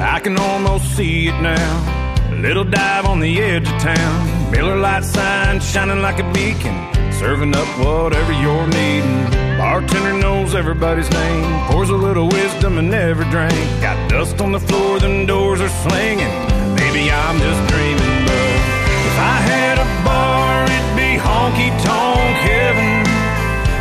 I 0.00 0.20
can 0.20 0.38
almost 0.38 0.96
see 0.96 1.28
it 1.28 1.38
now. 1.42 2.30
A 2.32 2.36
little 2.36 2.64
dive 2.64 3.04
on 3.04 3.20
the 3.20 3.42
edge 3.42 3.68
of 3.68 3.78
town. 3.78 4.50
Miller 4.50 4.78
Lite 4.78 5.04
sign 5.04 5.60
shining 5.60 6.00
like 6.00 6.18
a 6.18 6.32
beacon. 6.32 7.12
Serving 7.12 7.54
up 7.54 7.68
whatever 7.78 8.32
you're 8.32 8.66
needing. 8.68 9.43
Bartender 9.64 10.12
knows 10.12 10.54
everybody's 10.54 11.08
name. 11.08 11.58
Pours 11.70 11.88
a 11.88 11.96
little 11.96 12.28
wisdom 12.28 12.76
in 12.76 12.92
every 12.92 13.24
drink. 13.30 13.56
Got 13.80 13.96
dust 14.10 14.38
on 14.42 14.52
the 14.52 14.60
floor, 14.60 14.98
then 15.00 15.24
doors 15.24 15.58
are 15.62 15.74
slinging. 15.88 16.28
Maybe 16.76 17.10
I'm 17.10 17.38
just 17.40 17.62
dreaming, 17.72 18.16
but 18.28 18.60
if 19.08 19.16
I 19.16 19.36
had 19.48 19.76
a 19.80 19.88
bar, 20.04 20.68
it'd 20.68 20.96
be 21.00 21.16
honky 21.16 21.72
tonk 21.80 22.36
heaven. 22.44 23.08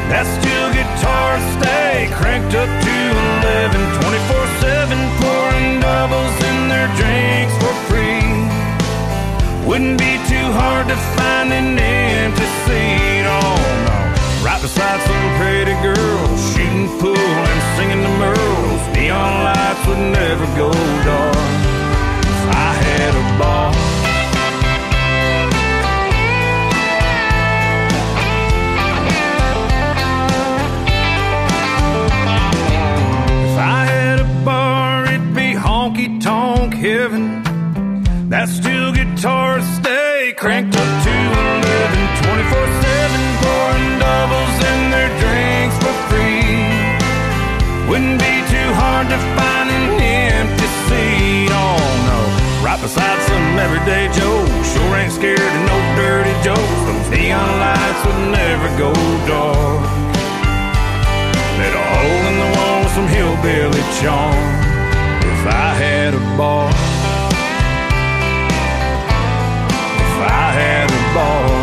That 0.08 0.24
steel 0.40 0.72
guitar 0.72 1.36
stay 1.60 2.08
cranked 2.16 2.56
up 2.56 2.72
to 2.72 2.96
11, 3.44 3.76
24 4.00 4.48
7, 4.64 4.96
pouring 5.20 5.84
doubles 5.84 6.38
in 6.48 6.58
their 6.72 6.88
drinks 6.96 7.54
for 7.60 7.76
free. 7.92 8.24
Wouldn't 9.68 10.00
be 10.00 10.16
too 10.32 10.48
hard 10.56 10.88
to 10.88 10.96
find 11.20 11.52
an 11.52 11.78
empty 11.78 12.48
seat, 12.64 13.28
no. 13.28 13.63
Right 14.44 14.62
beside 14.62 15.00
some 15.02 15.26
pretty 15.40 15.76
girl, 15.82 16.38
shooting 16.38 16.90
pool 17.00 17.18
and 17.18 17.62
singing 17.78 18.02
the 18.04 18.10
Merles. 18.22 18.94
Neon 18.94 19.44
lights 19.46 19.88
would 19.88 19.98
never 19.98 20.46
go 20.58 20.70
dark 21.06 21.36
I 22.56 22.74
had 22.74 23.16
a 23.16 23.40
bar. 23.40 23.72
If 33.46 33.58
I 33.58 33.86
had 33.86 34.20
a 34.20 34.46
bar, 34.46 35.06
it'd 35.06 35.34
be 35.34 35.54
honky 35.54 36.22
tonk 36.22 36.74
heaven. 36.74 37.44
That 38.30 38.50
steel 38.50 38.92
guitar 38.92 39.62
stay 39.62 40.34
cranked 40.38 40.76
up 40.76 41.04
to 41.06 41.14
11, 41.14 41.14
24 41.14 41.32
7, 41.32 41.63
doubles 44.24 44.58
in 44.72 44.80
their 44.90 45.12
drinks 45.20 45.76
for 45.84 45.94
free. 46.08 46.56
Wouldn't 47.90 48.20
be 48.24 48.36
too 48.48 48.70
hard 48.80 49.08
to 49.12 49.20
find 49.36 49.68
an 49.68 50.00
empty 50.00 50.70
seat, 50.88 51.52
oh 51.52 51.84
no. 52.08 52.20
Right 52.64 52.80
beside 52.80 53.20
some 53.28 53.60
everyday 53.60 54.08
Joe, 54.16 54.40
sure 54.72 54.96
ain't 54.96 55.12
scared 55.12 55.54
of 55.60 55.64
no 55.72 55.78
dirty 56.00 56.36
jokes. 56.42 56.80
Those 56.88 57.10
neon 57.12 57.52
lights 57.64 58.02
would 58.06 58.22
never 58.40 58.70
go 58.84 58.92
dark. 59.28 59.84
Let 61.60 61.74
a 61.76 61.86
hole 61.92 62.24
in 62.32 62.36
the 62.44 62.50
wall 62.56 62.78
with 62.84 62.94
some 62.96 63.10
hillbilly 63.18 63.84
charm. 64.00 64.40
If 65.32 65.42
I 65.52 65.70
had 65.84 66.14
a 66.14 66.24
bar. 66.40 66.70
If 70.06 70.16
I 70.32 70.48
had 70.62 70.88
a 70.88 71.02
bar. 71.14 71.63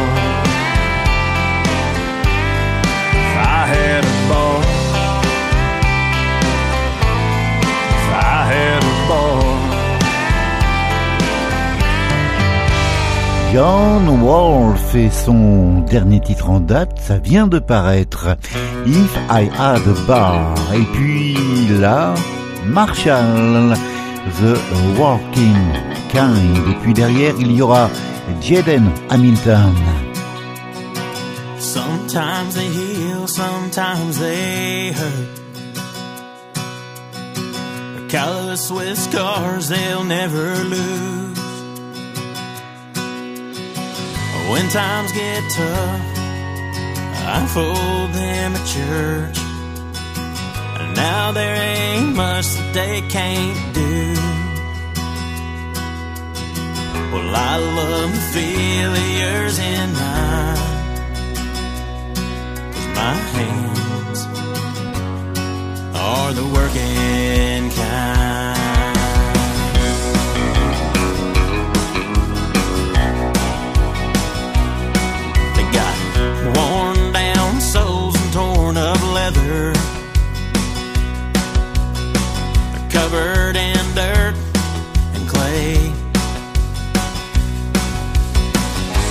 John 13.53 14.07
Wolf 14.23 14.95
et 14.95 15.11
son 15.11 15.81
dernier 15.81 16.21
titre 16.21 16.49
en 16.49 16.61
date, 16.61 17.01
ça 17.01 17.19
vient 17.19 17.49
de 17.49 17.59
paraître. 17.59 18.37
If 18.87 19.17
I 19.29 19.51
Had 19.59 19.81
a 19.89 20.07
Bar. 20.07 20.55
Et 20.73 20.85
puis 20.93 21.37
là, 21.81 22.15
Marshall, 22.65 23.75
The 24.41 24.57
Working 24.97 25.57
Kind. 26.11 26.69
Et 26.71 26.75
puis 26.83 26.95
derrière, 26.95 27.35
il 27.41 27.51
y 27.51 27.61
aura 27.61 27.91
Jaden 28.41 28.89
Hamilton. 29.11 29.75
Sometimes 31.59 32.55
they 32.55 32.69
heal, 32.69 33.27
sometimes 33.27 34.19
they 34.19 34.93
hurt. 34.93 35.41
Callous 38.09 38.71
with 38.71 38.97
scars 38.97 39.69
they'll 39.69 40.05
never 40.05 40.55
lose. 40.65 41.30
When 44.51 44.69
times 44.69 45.13
get 45.13 45.49
tough, 45.49 46.19
I 47.35 47.47
fold 47.55 48.13
them 48.13 48.57
at 48.57 48.67
church. 48.67 49.39
And 50.81 50.97
now 50.97 51.31
there 51.31 51.55
ain't 51.55 52.17
much 52.17 52.47
that 52.57 52.75
they 52.75 53.01
can't 53.03 53.75
do. 53.75 54.15
Well, 57.13 57.33
I 57.33 57.59
love 57.79 58.13
feel 58.35 58.93
yours 59.21 59.57
in 59.61 59.93
mine. 59.93 60.59
My 63.01 63.15
hands 63.35 64.21
are 65.95 66.33
the 66.33 66.45
working 66.57 67.71
kind. 67.71 68.30
weather. 79.31 79.73
They're 82.73 82.91
covered 82.91 83.57
in 83.57 83.95
dirt 83.95 84.35
and 85.15 85.29
clay. 85.29 85.93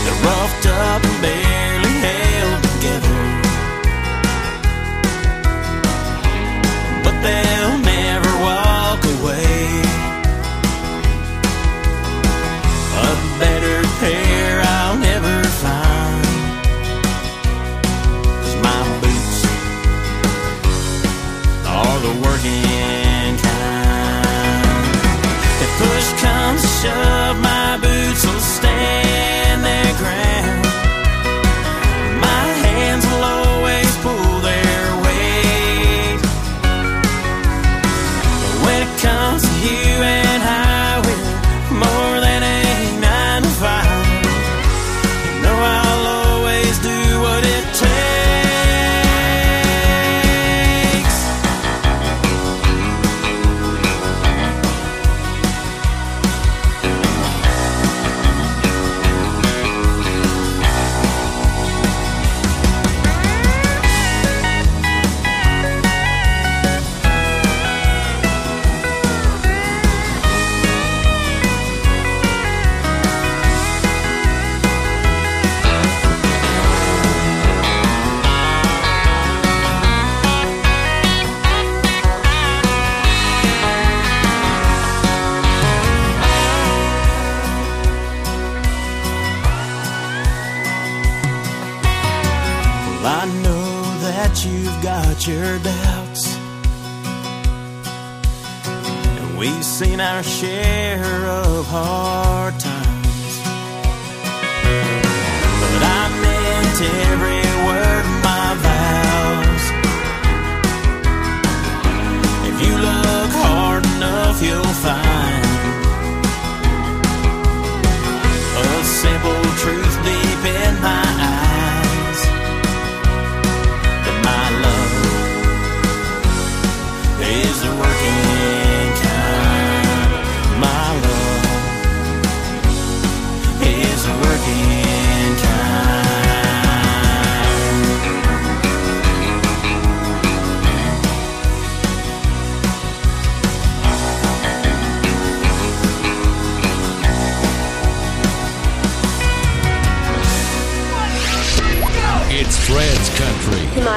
They're 0.04 0.24
roughed 0.24 0.66
up 0.66 1.04
and 1.04 1.22
bare. 1.22 1.69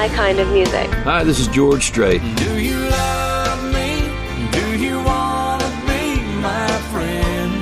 My 0.03 0.09
kind 0.09 0.37
of 0.41 0.49
music. 0.51 0.89
Hi, 1.05 1.23
this 1.23 1.39
is 1.39 1.47
George 1.47 1.85
Strait. 1.85 2.21
Do 2.35 2.59
you 2.59 2.77
love 2.77 3.63
me? 3.71 4.11
Do 4.51 4.77
you 4.77 5.01
want 5.01 5.61
to 5.61 5.69
be 5.87 6.19
my 6.41 6.67
friend? 6.91 7.53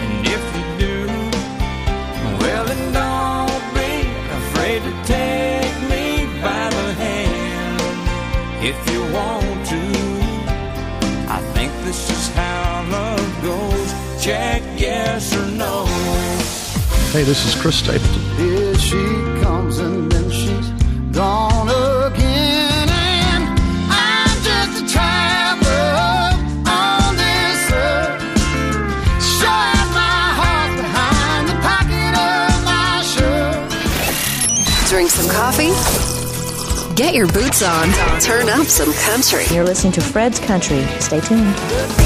And 0.00 0.26
if 0.26 0.42
you 0.56 0.64
do, 0.80 1.04
well 2.40 2.64
then 2.64 2.92
don't 2.96 3.74
be 3.76 4.08
afraid 4.40 4.80
to 4.88 4.92
take 5.04 5.76
me 5.92 6.24
by 6.40 6.70
the 6.70 6.94
hand. 7.04 7.78
If 8.64 8.78
you 8.90 9.02
want 9.12 9.66
to, 9.66 9.82
I 11.30 11.42
think 11.52 11.70
this 11.84 12.08
is 12.08 12.28
how 12.34 12.86
love 12.88 13.42
goes. 13.42 14.24
Check 14.24 14.62
yes 14.78 15.36
or 15.36 15.46
no. 15.48 15.84
Hey, 17.12 17.22
this 17.22 17.44
is 17.44 17.54
Chris 17.60 17.76
Stapleton. 17.80 18.22
Here 18.36 18.74
she 18.78 19.33
Get 36.94 37.12
your 37.12 37.26
boots 37.26 37.62
on. 37.62 37.90
Turn 38.20 38.48
up 38.48 38.68
some 38.68 38.92
country. 38.92 39.44
You're 39.52 39.64
listening 39.64 39.92
to 39.94 40.00
Fred's 40.00 40.38
Country. 40.38 40.86
Stay 41.00 41.20
tuned. 41.20 42.03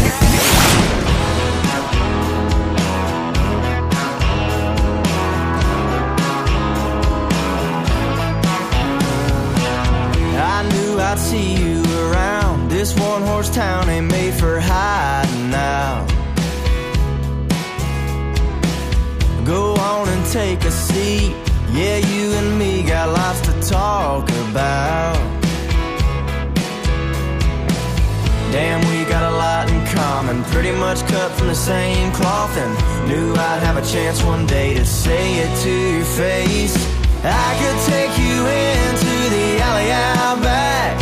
From 31.38 31.48
the 31.48 31.54
same 31.54 32.10
cloth, 32.12 32.54
and 32.58 32.72
knew 33.08 33.32
I'd 33.32 33.62
have 33.62 33.76
a 33.76 33.86
chance 33.86 34.22
one 34.22 34.44
day 34.46 34.74
to 34.74 34.84
say 34.84 35.38
it 35.44 35.52
to 35.62 35.70
your 35.96 36.04
face. 36.04 36.76
I 37.22 37.50
could 37.60 37.78
take 37.86 38.12
you 38.18 38.38
into 38.44 39.14
the 39.34 39.48
alley 39.62 39.90
out 39.92 40.42
back 40.42 40.94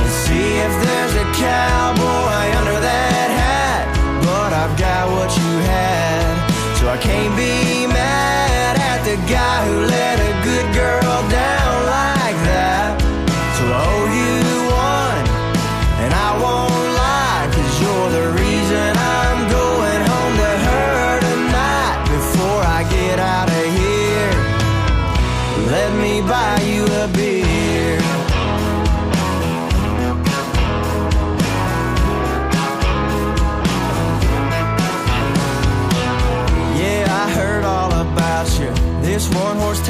and 0.00 0.10
see 0.24 0.58
if 0.66 0.72
there's 0.84 1.14
a 1.24 1.26
cowboy 1.32 2.44
under 2.60 2.78
that 2.88 3.28
hat. 3.40 3.84
But 4.22 4.52
I've 4.52 4.76
got 4.78 5.10
what 5.16 5.30
you 5.40 5.52
had, 5.72 6.76
so 6.78 6.88
I 6.88 6.98
can't 6.98 7.34
be 7.36 7.86
mad 7.86 8.76
at 8.76 9.00
the 9.08 9.16
guy 9.32 9.56
who 9.66 9.76
let 9.96 10.16
a 10.20 10.32
good 10.44 10.74
girl 10.74 11.30
down 11.30 11.59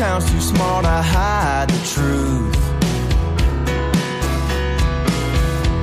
town's 0.01 0.33
too 0.33 0.41
small 0.41 0.81
to 0.81 0.89
hide 0.89 1.69
the 1.69 1.81
truth. 1.95 2.57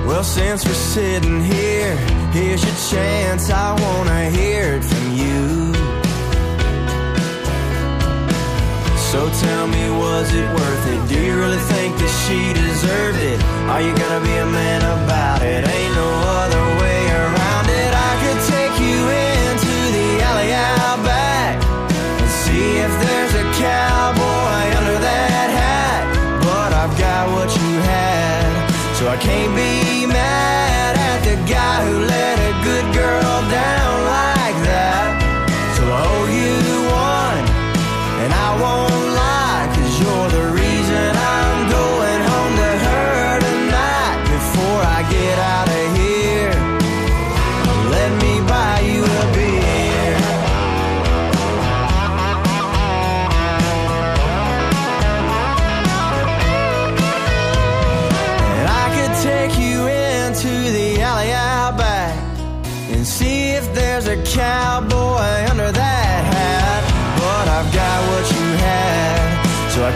Well, 0.08 0.24
since 0.24 0.66
we're 0.66 0.84
sitting 0.96 1.40
here, 1.40 1.96
here's 2.34 2.64
your 2.68 2.80
chance. 2.90 3.52
I 3.52 3.80
wanna 3.84 4.32
hear 4.32 4.64
it 4.78 4.84
from 4.92 5.08
you. 5.22 5.72
So 9.12 9.20
tell 9.46 9.68
me, 9.68 9.84
was 10.04 10.28
it 10.34 10.50
worth 10.60 10.86
it? 10.94 11.02
Do 11.14 11.20
you 11.28 11.36
really 11.38 11.64
think 11.74 11.92
that 12.02 12.14
she 12.24 12.40
deserved 12.66 13.22
it? 13.34 13.40
Are 13.72 13.82
you 13.86 13.94
gonna 14.02 14.24
be 14.30 14.36
a 14.48 14.50
man 14.62 14.82
about 14.98 15.44
it? 15.44 15.62
Ain't 15.76 15.96
no 16.04 16.12
other 16.42 16.66
way 16.82 17.02
around 17.22 17.68
it. 17.82 17.92
I 18.10 18.14
could 18.22 18.42
take 18.56 18.76
you 18.88 19.00
into 19.46 19.74
the 19.96 20.08
alley 20.28 20.52
out 20.54 21.00
back 21.06 21.56
and 22.22 22.30
see 22.42 22.68
if 22.86 22.92
there's 23.04 23.36
a 23.44 23.46
cowboy 23.62 23.87
Can't 29.20 29.56
be 29.56 30.06
mad 30.06 30.77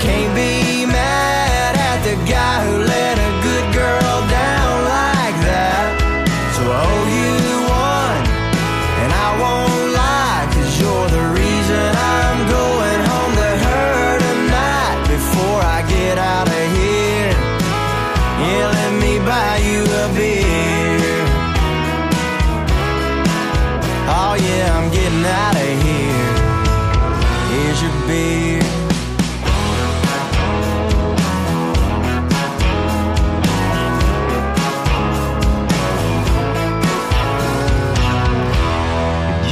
can't 0.02 0.36
be 0.36 0.51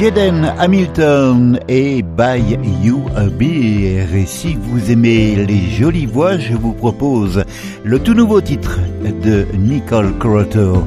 Jaden 0.00 0.46
Hamilton 0.58 1.60
et 1.68 2.00
By 2.00 2.56
You 2.82 3.02
a 3.14 3.24
Beer. 3.24 4.08
Et 4.16 4.24
si 4.24 4.54
vous 4.54 4.90
aimez 4.90 5.36
les 5.44 5.68
jolies 5.68 6.06
voix, 6.06 6.38
je 6.38 6.54
vous 6.54 6.72
propose 6.72 7.44
le 7.84 7.98
tout 7.98 8.14
nouveau 8.14 8.40
titre 8.40 8.80
de 9.02 9.44
Nicole 9.58 10.16
Croto, 10.18 10.82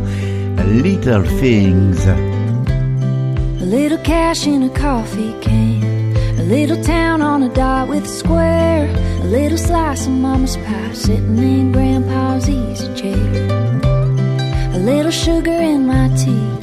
Little 0.68 1.28
Things. 1.40 2.08
A 2.08 3.64
little 3.64 4.00
cash 4.00 4.48
in 4.48 4.64
a 4.64 4.70
coffee 4.70 5.36
can. 5.42 6.16
A 6.40 6.44
little 6.44 6.82
town 6.84 7.22
on 7.22 7.44
a 7.44 7.50
dot 7.50 7.90
with 7.90 8.06
a 8.06 8.08
square. 8.08 8.90
A 9.22 9.28
little 9.28 9.60
slice 9.60 10.08
of 10.08 10.14
mama's 10.14 10.58
pie 10.58 10.94
sitting 10.94 11.38
in 11.38 11.72
grandpa's 11.72 12.50
easy 12.50 12.92
chair. 12.96 13.14
A 14.74 14.80
little 14.80 15.12
sugar 15.12 15.52
in 15.52 15.86
my 15.86 16.10
tea. 16.18 16.63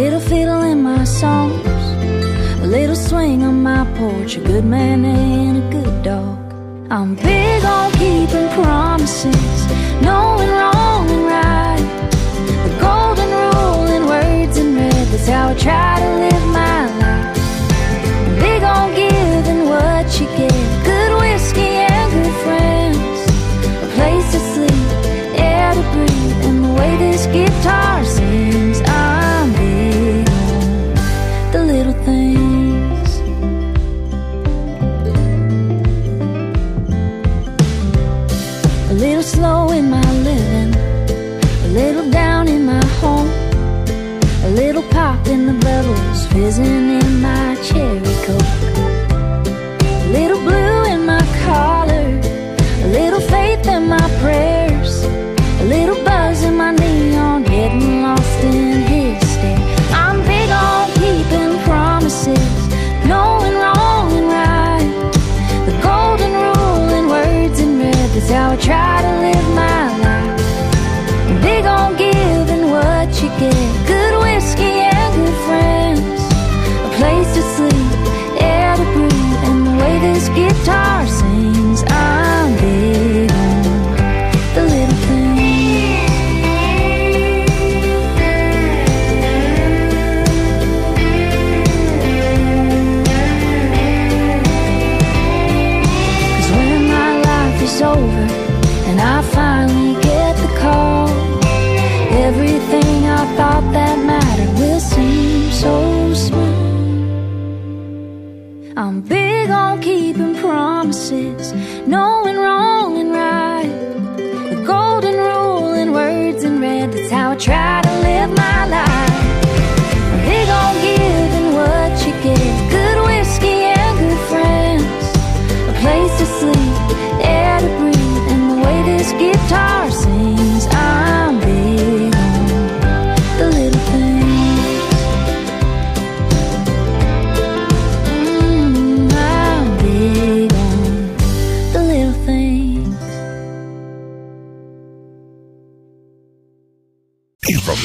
Little 0.00 0.20
fiddle 0.20 0.62
in 0.62 0.80
my 0.84 1.02
songs. 1.02 1.66
A 2.62 2.66
little 2.68 2.94
swing 2.94 3.42
on 3.42 3.64
my 3.64 3.84
porch. 3.96 4.36
A 4.36 4.40
good 4.40 4.64
man 4.64 5.04
and 5.04 5.56
a 5.58 5.66
good 5.76 6.04
dog. 6.04 6.38
I'm 6.88 7.16
big 7.16 7.64
on 7.64 7.90
keeping 8.02 8.48
promises, 8.60 9.58
knowing 10.00 10.52
wrong 10.60 11.04
and 11.14 11.24
right. 11.34 11.86
The 12.64 12.72
golden 12.86 13.30
rule 13.42 13.86
in 13.96 14.02
words 14.06 14.56
and 14.62 14.76
red, 14.76 15.06
that's 15.10 15.26
how 15.26 15.48
I 15.48 15.54
try 15.66 15.98
to 16.04 16.10
live 16.24 16.46
my 16.60 16.80
life. 17.02 18.38
Big 18.38 18.62
on 18.62 18.94
giving 18.94 19.62
what 19.72 20.06
you 20.20 20.26
get, 20.38 20.62
good 20.90 21.12
whiskey 21.22 21.72
and 21.90 22.08
good 22.14 22.36
friends, 22.44 23.18
a 23.84 23.88
place 23.96 24.28
to 24.34 24.40
sleep, 24.54 24.88
air 25.42 25.74
to 25.74 25.84
breathe, 25.92 26.44
and 26.48 26.64
the 26.64 26.72
way 26.78 26.96
this 26.98 27.26
guitar 27.26 28.04
sings. 28.04 28.27
Slow 39.28 39.70
in 39.72 39.90
my 39.90 40.10
living, 40.22 40.74
a 41.64 41.68
little 41.68 42.10
down 42.10 42.48
in 42.48 42.64
my 42.64 42.84
home. 43.00 43.28
A 44.44 44.50
little 44.50 44.82
pop 44.84 45.26
in 45.26 45.46
the 45.46 45.52
bubbles, 45.52 46.26
fizzing 46.28 47.00
in 47.00 47.20
my 47.20 47.54
cherry 47.62 48.14
coke. 48.24 48.57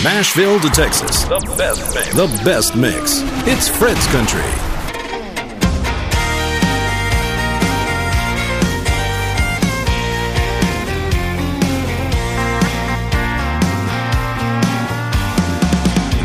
Nashville 0.03 0.59
to 0.59 0.69
Texas, 0.69 1.23
the 1.23 1.39
best 1.57 1.95
mix. 1.95 2.13
The 2.13 2.41
best 2.43 2.75
mix. 2.75 3.21
It's 3.47 3.69
Fred's 3.69 4.05
Country. 4.07 4.41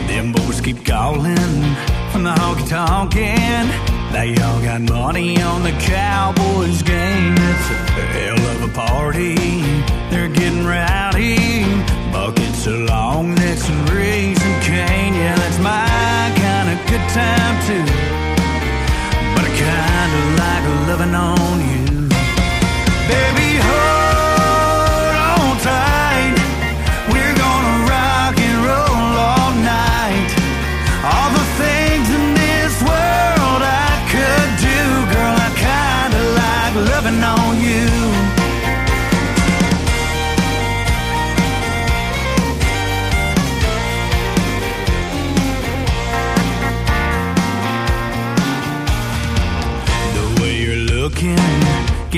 Them 0.09 0.33
boys 0.33 0.61
keep 0.61 0.85
calling 0.85 1.37
from 2.11 2.25
the 2.25 2.35
honky 2.35 2.69
tonkin'. 2.69 3.69
They 4.13 4.35
all 4.43 4.61
got 4.61 4.81
money 4.81 5.41
on 5.41 5.63
the 5.63 5.71
Cowboys 5.71 6.83
game. 6.83 7.35
It's 7.35 7.71
a 7.71 8.07
hell 8.11 8.57
of 8.57 8.71
a 8.71 8.75
party. 8.75 9.37
They're 10.11 10.29
getting 10.29 10.67
rowdy. 10.67 11.78
Buckets 12.29 12.67
of 12.67 12.81
long 12.81 13.35
necks 13.37 13.67
and 13.71 13.89
raisin 13.89 14.61
cane. 14.61 15.15
Yeah, 15.15 15.35
that's 15.35 15.59
my 15.61 16.31
kind 16.37 16.69
of 16.69 16.79
good 16.87 17.07
time 17.17 17.57
too. 17.67 17.85
But 19.35 19.45
I 19.49 19.53
kinda 19.65 20.21
like 20.37 20.65
loving 20.89 21.15
on 21.15 21.57
you. 21.71 21.85
Baby, 23.09 23.38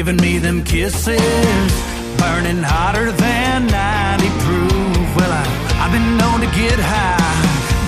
giving 0.00 0.16
me 0.22 0.38
them 0.38 0.64
kisses, 0.64 1.72
burning 2.16 2.62
hotter 2.62 3.12
than 3.12 3.66
90 3.66 4.28
proof. 4.44 5.06
Well, 5.14 5.28
I, 5.28 5.44
I've 5.76 5.92
been 5.92 6.16
known 6.16 6.40
to 6.40 6.50
get 6.56 6.78
high, 6.80 7.36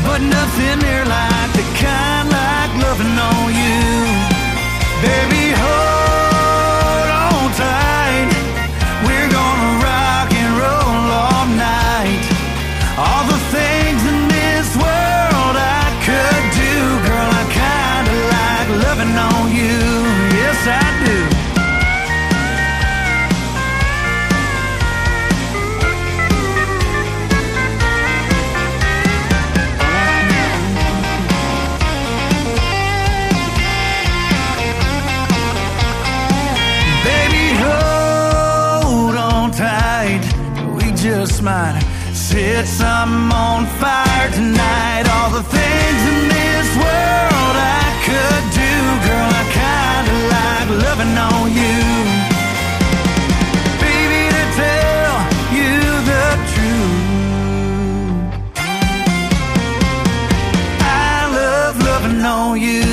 but 0.05 0.21
nothing 0.21 0.77
near 0.85 1.05
like 1.09 1.51
the 1.57 1.65
kind 1.81 2.29
like 2.29 2.73
loving 2.85 3.17
on 3.17 3.49
you. 3.57 3.81
Baby, 5.01 5.42
just 41.03 41.43
mine. 41.43 41.83
Sets 42.15 42.81
I'm 42.81 43.33
on 43.33 43.67
fire 43.81 44.31
tonight. 44.31 45.05
All 45.11 45.31
the 45.31 45.43
things 45.43 46.03
in 46.13 46.29
this 46.29 46.69
world 46.77 47.57
I 47.59 47.85
could 48.07 48.45
do, 48.63 48.73
girl, 49.07 49.31
I 49.41 49.45
kinda 49.61 50.15
like 50.35 50.69
loving 50.85 51.17
on 51.19 51.45
you. 51.61 51.83
Baby, 53.83 54.23
to 54.37 54.45
tell 54.63 55.15
you 55.59 55.75
the 56.11 56.27
truth, 56.53 57.03
I 60.81 61.27
love 61.39 61.75
loving 61.83 62.25
on 62.25 62.61
you. 62.61 62.87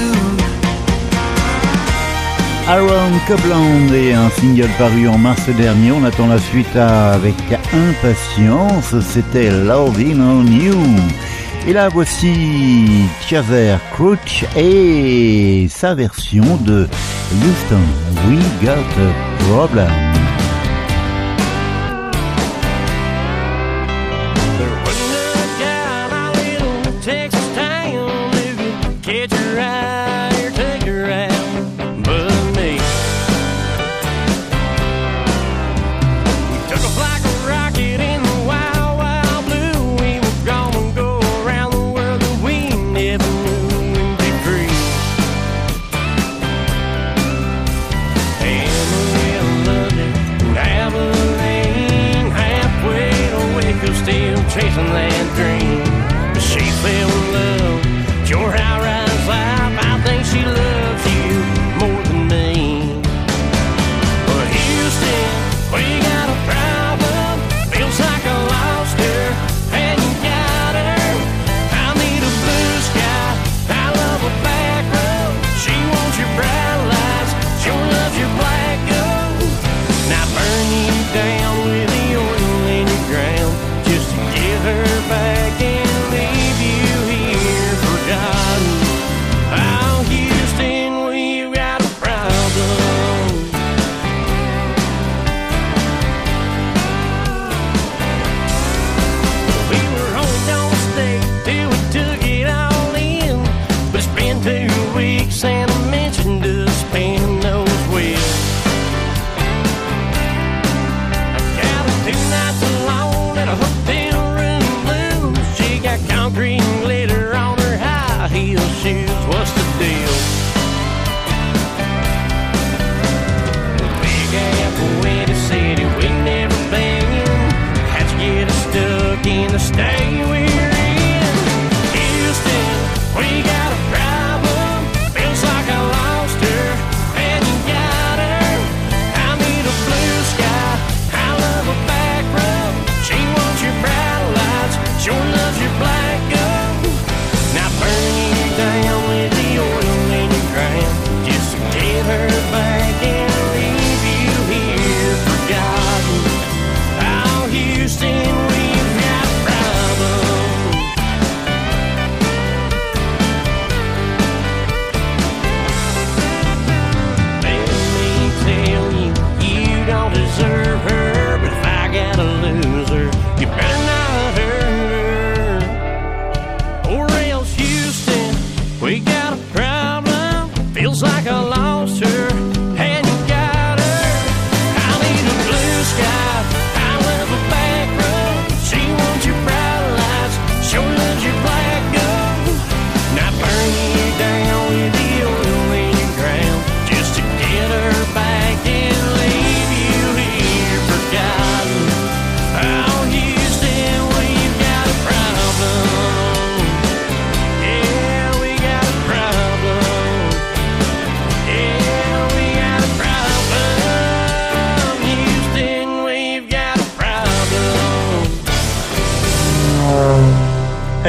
Aaron 2.67 3.19
Copland 3.27 3.91
et 3.93 4.13
un 4.13 4.29
single 4.29 4.69
paru 4.77 5.07
en 5.07 5.17
mars 5.17 5.49
dernier. 5.49 5.91
On 5.91 6.03
attend 6.03 6.27
la 6.27 6.37
suite 6.37 6.75
avec 6.75 7.35
impatience. 7.73 8.95
C'était 9.01 9.49
Loving 9.49 10.21
on 10.21 10.45
You. 10.45 10.75
Et 11.67 11.73
là, 11.73 11.89
voici 11.89 13.05
Chaser 13.27 13.75
Crouch 13.93 14.45
et 14.55 15.67
sa 15.69 15.93
version 15.93 16.57
de 16.61 16.87
Houston. 17.33 17.81
We 18.27 18.39
Got 18.61 18.79
a 18.79 19.29
Problem. 19.49 20.08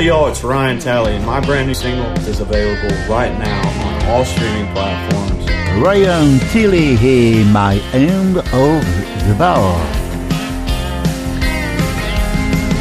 Hey 0.00 0.06
y'all, 0.06 0.28
it's 0.28 0.42
Ryan 0.42 0.78
Talley, 0.78 1.14
and 1.14 1.26
my 1.26 1.40
brand 1.40 1.68
new 1.68 1.74
single 1.74 2.10
is 2.26 2.40
available 2.40 2.96
right 3.06 3.38
now 3.38 3.68
on 3.84 4.02
all 4.06 4.24
streaming 4.24 4.72
platforms. 4.72 5.46
Ryan 5.78 6.38
Talley 6.48 6.96
here, 6.96 7.44
My 7.44 7.74
End 7.92 8.38
of 8.38 8.44
the 8.48 9.36
Bar. 9.36 9.76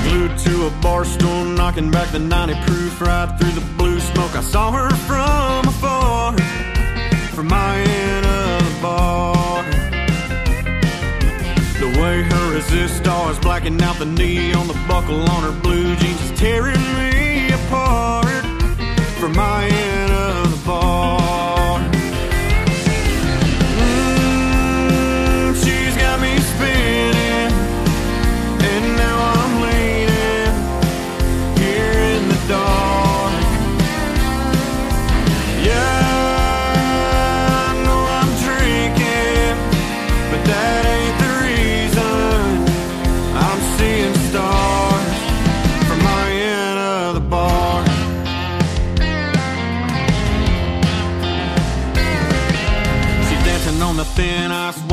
Glued 0.08 0.38
to 0.38 0.68
a 0.68 0.70
bar 0.82 1.04
stool, 1.04 1.44
knocking 1.44 1.92
back 1.92 2.10
the 2.14 2.20
90 2.20 2.54
proof 2.62 3.02
right 3.02 3.38
through 3.38 3.52
the 3.52 3.68
blue 3.76 4.00
smoke. 4.00 4.34
I 4.38 4.42
saw 4.42 4.72
her 4.72 4.90
from 5.00 5.68
afar, 5.68 6.38
from 7.36 7.50
my 7.50 7.80
end 7.80 8.26
of 8.26 8.64
the 8.64 8.82
bar. 8.82 9.64
The 11.82 12.00
way 12.02 12.22
her 12.22 12.58
resistor 12.58 13.32
is 13.32 13.40
blacking 13.40 13.82
out 13.82 13.98
the 13.98 14.06
knee 14.06 14.54
on 14.54 14.68
the 14.70 14.86
buckle 14.88 15.30
on 15.30 15.44
her 15.44 15.62
blue 15.62 15.98
jeans 15.98 16.19
is 16.19 16.19
tearing 16.40 16.82
me 16.96 17.52
apart 17.52 18.46
from 19.20 19.36
my 19.36 19.66
end 19.68 20.12
of 20.14 20.52
the 20.52 20.66
bar. 20.66 21.19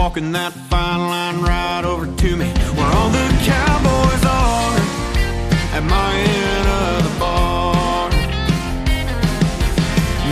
walking 0.07 0.31
that 0.31 0.53
fine 0.53 1.01
line 1.09 1.41
right 1.43 1.85
over 1.85 2.07
to 2.07 2.37
me 2.37 2.47
Where 2.77 2.91
all 2.95 3.11
the 3.11 3.27
cowboys 3.43 4.25
are 4.41 4.75
At 5.77 5.83
my 5.83 6.13
end 6.47 6.67
of 6.85 6.95
the 7.07 7.15
bar. 7.19 8.11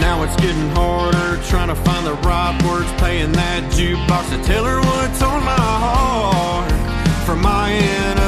Now 0.00 0.22
it's 0.22 0.36
getting 0.36 0.70
harder 0.78 1.42
Trying 1.50 1.70
to 1.74 1.74
find 1.74 2.06
the 2.06 2.14
right 2.28 2.56
words 2.64 2.88
Playing 3.02 3.32
that 3.32 3.64
jukebox 3.72 4.24
to 4.30 4.38
tell 4.44 4.64
her 4.64 4.78
what's 4.78 5.20
on 5.22 5.42
my 5.42 5.66
heart 5.86 6.70
From 7.26 7.42
my 7.42 7.72
end 7.72 8.23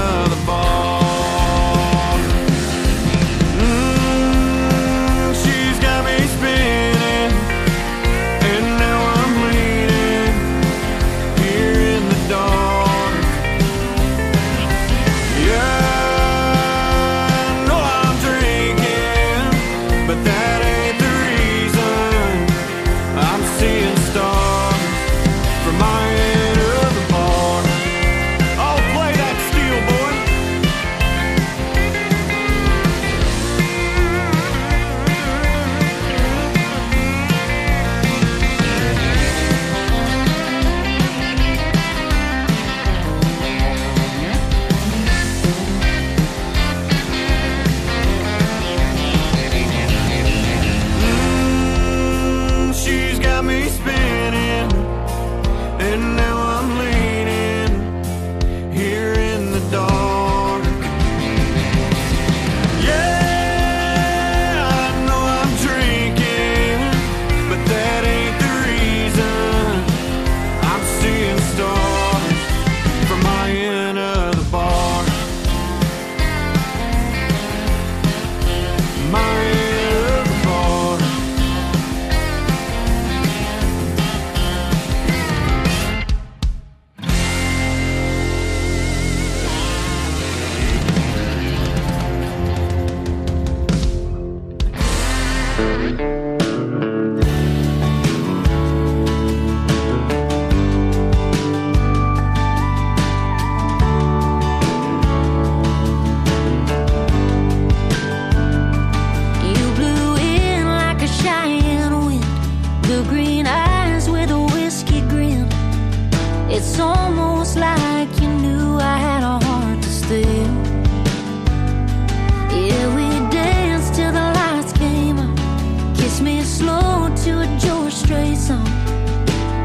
takes 126.17 126.25
me 126.25 126.41
slow 126.43 127.15
to 127.15 127.41
a 127.41 127.59
George 127.59 127.93
Strait 127.93 128.37
song. 128.37 128.67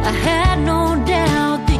I 0.03 0.11
had 0.11 0.59
no 0.59 1.01
doubt. 1.05 1.70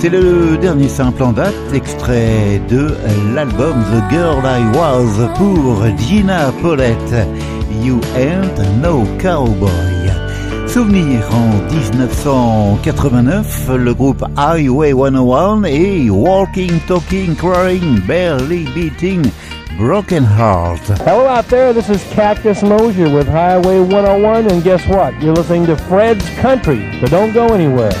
C'est 0.00 0.08
le 0.08 0.56
dernier 0.56 0.88
simple 0.88 1.22
en 1.22 1.32
date, 1.32 1.54
extrait 1.74 2.58
de 2.70 2.96
l'album 3.34 3.74
The 3.92 4.10
Girl 4.10 4.42
I 4.42 4.64
Was 4.74 5.28
pour 5.36 5.84
Gina 5.98 6.50
Paulette, 6.62 7.28
You 7.82 8.00
Ain't 8.16 8.58
No 8.80 9.04
Cowboy. 9.18 9.68
Souvenir 10.66 11.20
en 11.34 11.50
1989, 11.70 13.68
le 13.76 13.92
groupe 13.92 14.24
Highway 14.38 14.94
101 14.94 15.64
et 15.64 16.08
Walking, 16.08 16.80
Talking, 16.88 17.34
Crying, 17.36 18.00
Barely 18.08 18.64
Beating, 18.74 19.30
Broken 19.76 20.24
Heart. 20.24 20.98
Hello 21.04 21.26
out 21.26 21.46
there, 21.48 21.74
this 21.74 21.90
is 21.90 22.02
Cactus 22.14 22.62
Mosier 22.62 23.10
with 23.14 23.28
Highway 23.28 23.80
101, 23.80 24.46
and 24.50 24.64
guess 24.64 24.86
what? 24.86 25.12
You're 25.20 25.34
listening 25.34 25.66
to 25.66 25.76
Fred's 25.76 26.26
Country, 26.40 26.90
so 27.00 27.06
don't 27.08 27.34
go 27.34 27.48
anywhere. 27.48 27.92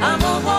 I'm 0.00 0.22
a 0.22 0.57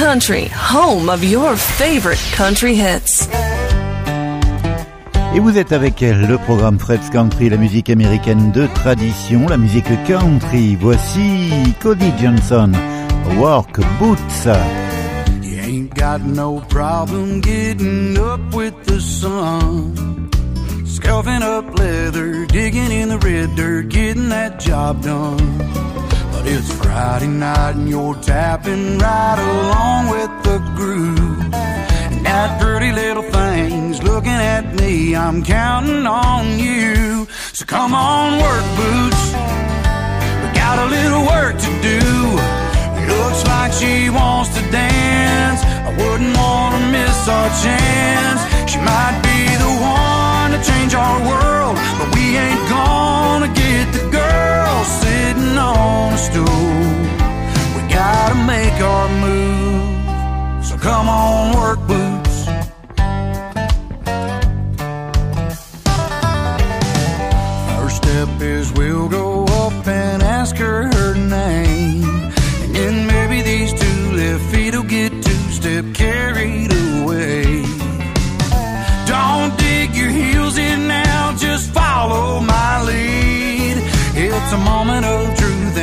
Country, 0.00 0.48
home 0.48 1.10
of 1.10 1.22
your 1.22 1.54
favorite 1.56 2.18
country 2.32 2.74
hits. 2.74 3.28
Et 5.34 5.40
vous 5.40 5.58
êtes 5.58 5.72
avec 5.72 6.00
le 6.00 6.38
programme 6.38 6.78
Fred's 6.78 7.10
Country, 7.10 7.50
la 7.50 7.58
musique 7.58 7.90
américaine 7.90 8.50
de 8.50 8.66
tradition, 8.76 9.46
la 9.46 9.58
musique 9.58 9.90
country. 10.06 10.74
Voici 10.80 11.50
Cody 11.82 12.14
Johnson, 12.18 12.72
Work 13.36 13.80
Boots. 13.98 14.46
You 15.42 15.60
ain't 15.60 15.94
got 15.94 16.22
no 16.22 16.62
problem 16.70 17.42
getting 17.42 18.16
up 18.16 18.40
with 18.54 18.72
the 18.86 18.98
sun. 19.02 20.30
Scuffing 20.86 21.42
up 21.42 21.78
leather, 21.78 22.46
digging 22.46 22.90
in 22.90 23.10
the 23.10 23.18
red 23.18 23.54
dirt, 23.54 23.90
getting 23.90 24.30
that 24.30 24.58
job 24.58 25.02
done. 25.02 25.89
It's 26.52 26.72
Friday 26.72 27.28
night 27.28 27.76
and 27.76 27.88
you're 27.88 28.16
tapping 28.16 28.98
right 28.98 29.38
along 29.38 30.10
with 30.10 30.32
the 30.42 30.58
groove. 30.74 31.54
And 32.10 32.26
that 32.26 32.60
pretty 32.60 32.90
little 32.90 33.22
thing's 33.22 34.02
looking 34.02 34.40
at 34.56 34.74
me, 34.74 35.14
I'm 35.14 35.44
counting 35.44 36.04
on 36.06 36.58
you. 36.58 37.28
So 37.52 37.64
come 37.64 37.94
on, 37.94 38.42
work 38.42 38.66
boots. 38.74 39.22
We 40.42 40.48
got 40.58 40.76
a 40.82 40.88
little 40.90 41.22
work 41.22 41.54
to 41.54 41.72
do. 41.86 42.02
Looks 43.14 43.46
like 43.46 43.72
she 43.72 44.10
wants 44.10 44.50
to 44.58 44.62
dance. 44.72 45.62
I 45.62 45.90
wouldn't 46.02 46.36
want 46.36 46.74
to 46.74 46.82
miss 46.90 47.28
our 47.28 47.50
chance. 47.62 48.40
She 48.66 48.78
might 48.82 49.16
be 49.22 49.38
the 49.54 49.72
one 49.78 50.50
to 50.50 50.58
change 50.66 50.94
our 50.98 51.18
world, 51.30 51.78
but 51.94 52.08
we 52.16 52.36
ain't 52.36 52.64
gonna 52.68 53.50
get 53.54 53.86
the 53.94 54.02
girl 54.10 54.19
sitting 55.50 55.58
on 55.58 56.12
a 56.12 56.18
stool. 56.18 56.44
We 57.76 57.92
gotta 57.92 58.34
make 58.46 58.80
our 58.80 59.08
move. 59.20 60.64
So 60.64 60.76
come 60.78 61.08
on, 61.08 61.56
work 61.56 61.80
boots. 61.86 62.44
First 67.76 67.96
step 67.96 68.40
is 68.40 68.72
we'll 68.72 69.08
go 69.08 69.44
up 69.44 69.86
and 69.86 70.22
ask 70.22 70.56
her 70.56 70.88
her 70.94 71.14
name. 71.14 72.04
And 72.62 72.74
then 72.74 73.06
maybe 73.06 73.42
these 73.42 73.72
two 73.72 74.12
left 74.12 74.44
feet 74.52 74.74
will 74.74 74.82
get 74.84 75.10
two 75.10 75.44
step 75.58 75.84
carried 75.94 76.72
away. 76.72 77.64
Don't 79.06 79.56
dig 79.58 79.94
your 79.94 80.10
heels 80.10 80.56
in 80.58 80.86
now, 80.86 81.34
just 81.36 81.70
follow 81.72 82.40
my 82.40 82.82
lead. 82.84 83.76
It's 84.14 84.52
a 84.52 84.58
moment 84.58 85.06
of 85.06 85.39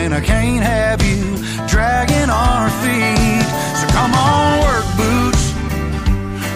and 0.08 0.16
I 0.16 0.22
can't 0.22 0.64
have 0.64 1.04
you 1.04 1.36
dragging 1.68 2.30
our 2.30 2.70
feet. 2.80 3.48
So 3.80 3.86
come 3.92 4.14
on, 4.16 4.64
work 4.64 4.88
boots. 4.96 5.44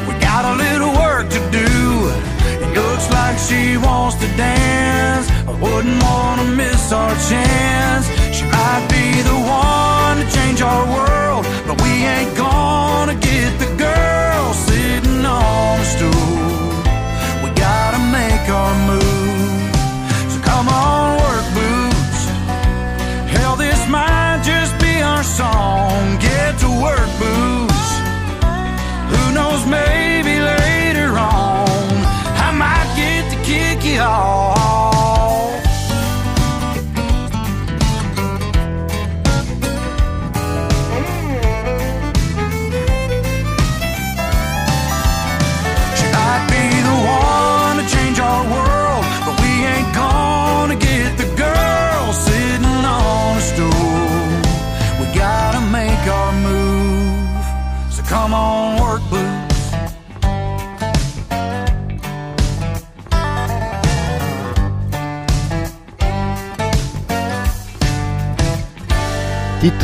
We 0.07 0.13
got 0.23 0.43
a 0.51 0.55
little 0.55 0.93
work 0.95 1.27
to 1.35 1.41
do. 1.51 1.71
It 2.63 2.71
looks 2.79 3.11
like 3.11 3.37
she 3.37 3.75
wants 3.75 4.15
to 4.23 4.27
dance. 4.39 5.27
I 5.51 5.51
wouldn't 5.59 6.01
want 6.01 6.39
to 6.39 6.47
miss 6.55 6.93
our 6.93 7.13
chance. 7.27 8.07
She 8.31 8.45
might 8.45 8.87
be 8.87 9.19
the 9.21 9.35
one 9.35 10.23
to 10.23 10.25
change 10.31 10.61
our 10.61 10.85
world, 10.87 11.43
but 11.67 11.75
we 11.83 11.91
ain't 12.07 12.33
gonna 12.37 12.50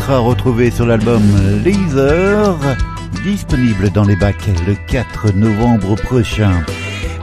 Titre 0.08 0.70
à 0.70 0.72
sur 0.72 0.86
l'album 0.86 1.22
Laser, 1.66 2.56
disponible 3.26 3.90
dans 3.90 4.06
les 4.06 4.16
bacs 4.16 4.48
le 4.66 4.76
4 4.88 5.34
novembre 5.34 5.96
prochain. 5.96 6.64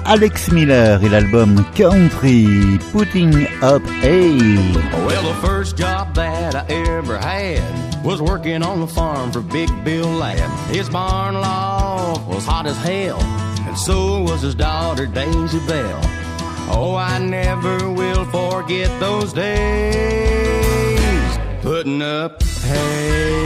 Alex 0.04 0.52
Miller 0.52 1.02
et 1.02 1.08
l'album 1.08 1.64
Country, 1.74 2.78
Putting 2.92 3.46
Up 3.62 3.82
A. 4.02 4.36
Well, 5.06 5.22
the 5.22 5.46
first 5.46 5.78
job 5.78 6.14
that 6.14 6.54
I 6.54 6.66
ever 6.68 7.16
had 7.16 7.62
was 8.04 8.20
working 8.20 8.62
on 8.62 8.80
the 8.80 8.86
farm 8.86 9.32
for 9.32 9.40
Big 9.40 9.70
Bill 9.82 10.10
Ladd. 10.10 10.50
His 10.68 10.90
barn 10.90 11.36
loft 11.36 12.28
was 12.28 12.44
hot 12.44 12.66
as 12.66 12.76
hell, 12.76 13.18
and 13.66 13.78
so 13.78 14.20
was 14.24 14.42
his 14.42 14.54
daughter 14.54 15.06
Daisy 15.06 15.58
Bell. 15.66 16.00
Oh, 16.70 16.96
I 16.96 17.18
never 17.18 17.90
will 17.90 18.26
forget 18.26 18.90
those 19.00 19.32
days 19.32 20.73
putting 21.64 22.02
up 22.02 22.42
hay. 22.42 23.40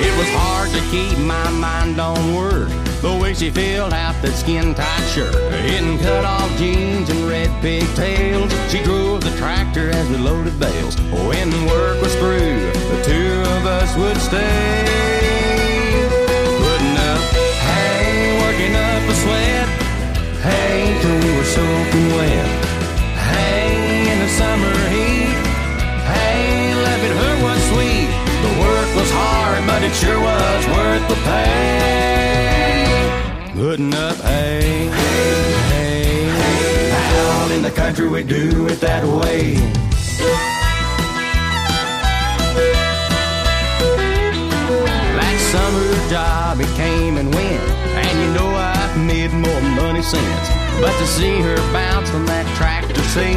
It 0.00 0.14
was 0.16 0.30
hard 0.40 0.70
to 0.70 0.80
keep 0.90 1.18
my 1.18 1.50
mind 1.50 2.00
on 2.00 2.34
work. 2.34 2.70
The 3.02 3.18
way 3.20 3.34
she 3.34 3.50
filled 3.50 3.92
out 3.92 4.14
that 4.22 4.32
skin 4.32 4.74
tight 4.74 5.06
shirt, 5.12 5.34
in 5.52 5.98
cut 5.98 6.24
off 6.24 6.50
jeans 6.56 7.10
and 7.10 7.28
red 7.28 7.50
pigtails. 7.60 8.50
She 8.72 8.82
drove 8.82 9.20
the 9.20 9.36
tractor 9.36 9.90
as 9.90 10.08
we 10.08 10.16
loaded 10.16 10.58
bales. 10.58 10.98
When 11.28 11.50
work 11.66 12.00
was 12.00 12.14
through, 12.16 12.72
the 12.92 13.02
two 13.04 13.42
of 13.52 13.66
us 13.66 13.94
would 13.98 14.16
stay. 14.16 14.80
Putting 16.64 16.96
up 17.12 17.20
hay, 17.68 18.40
working 18.40 18.74
up 18.76 19.02
a 19.12 19.14
sweat. 19.22 19.68
Hay 20.40 20.98
till 21.02 21.18
we 21.20 21.36
were 21.36 21.44
soaking 21.44 22.08
wet. 22.16 22.69
Summer 24.40 24.78
heat. 24.94 25.36
Hey, 26.12 26.72
loving 26.86 27.14
her 27.20 27.34
was 27.44 27.60
sweet. 27.72 28.08
The 28.44 28.52
work 28.64 28.90
was 28.96 29.10
hard, 29.12 29.66
but 29.66 29.82
it 29.82 29.94
sure 29.94 30.18
was 30.18 30.62
worth 30.74 31.04
the 31.12 31.18
pay. 31.28 32.88
Putting 33.52 33.94
up 33.94 34.16
hay, 34.16 34.88
hay, 34.88 35.44
hay. 35.70 36.22
Out 37.28 37.50
in 37.50 37.62
the 37.62 37.70
country, 37.70 38.08
we 38.08 38.22
do 38.22 38.66
it 38.66 38.80
that 38.80 39.04
way. 39.04 39.56
That 45.18 45.36
summer 45.52 45.90
job, 46.08 46.60
it 46.60 46.72
came. 46.76 47.18
And 47.18 47.29
more 49.40 49.60
money 49.76 50.02
since. 50.02 50.48
But 50.80 50.92
to 50.98 51.06
see 51.06 51.40
her 51.40 51.56
bounce 51.72 52.10
from 52.10 52.26
that 52.26 52.46
tractor 52.56 53.02
seat, 53.12 53.36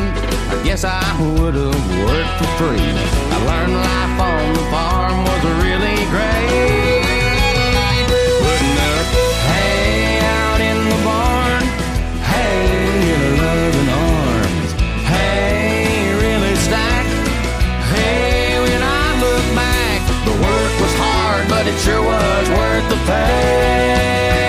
I 0.52 0.62
guess 0.64 0.84
I 0.84 1.04
would 1.20 1.56
have 1.56 1.84
worked 2.04 2.36
for 2.40 2.50
free. 2.60 2.80
I 2.80 3.38
learned 3.48 3.76
life 3.76 4.20
on 4.20 4.54
the 4.54 4.66
farm 4.72 5.18
was 5.28 5.44
really 5.64 6.00
great. 6.12 7.04
Putting 8.44 8.78
up 8.92 9.08
hay 9.48 10.20
out 10.24 10.60
in 10.60 10.78
the 10.92 11.00
barn, 11.04 11.64
hay 12.24 13.12
in 13.12 13.20
her 13.24 13.34
loving 13.44 13.90
arms, 13.92 14.72
hay 15.08 16.16
really 16.20 16.56
stacked. 16.64 17.12
Hey, 17.92 18.60
when 18.64 18.82
I 18.84 19.04
look 19.24 19.46
back, 19.56 20.00
the 20.28 20.36
work 20.48 20.74
was 20.80 20.94
hard, 20.96 21.44
but 21.50 21.68
it 21.68 21.78
sure 21.80 22.04
was 22.04 22.46
worth 22.56 22.88
the 22.90 23.00
pay. 23.08 24.43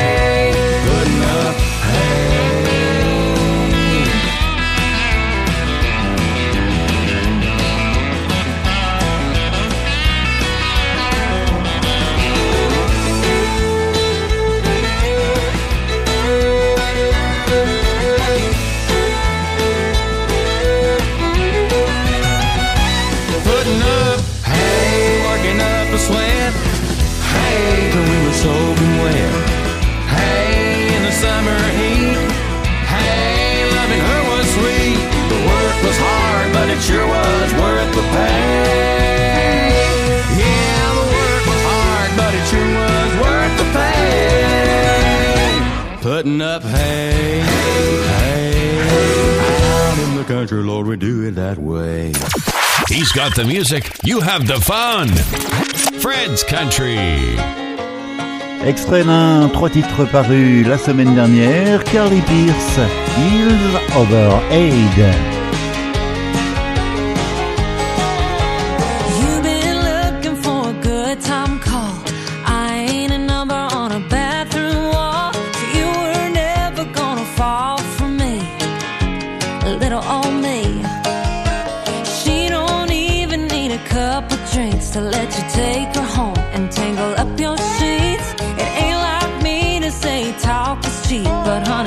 Putting 46.25 46.41
up 46.41 46.63
hay, 46.63 47.41
hay, 47.41 48.81
out 48.81 49.99
in 49.99 50.17
the 50.17 50.25
country, 50.25 50.63
Lord, 50.63 50.87
we 50.87 50.97
do 50.97 51.23
it 51.25 51.33
that 51.33 51.59
way. 51.59 52.15
He's 52.89 53.13
got 53.13 53.37
the 53.37 53.45
music, 53.45 53.91
you 54.03 54.21
have 54.21 54.47
the 54.47 54.59
fun. 54.59 55.09
Fred's 56.01 56.43
Country. 56.43 56.97
Extrait 58.67 59.05
d'un 59.05 59.51
trois 59.51 59.69
titres 59.69 60.07
parus 60.11 60.67
la 60.67 60.79
semaine 60.79 61.15
dernière, 61.15 61.85
Carly 61.85 62.23
Pearce, 62.23 62.79
Heels 63.19 63.77
Over 63.95 64.41
Aid. 64.51 65.34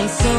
So 0.07 0.36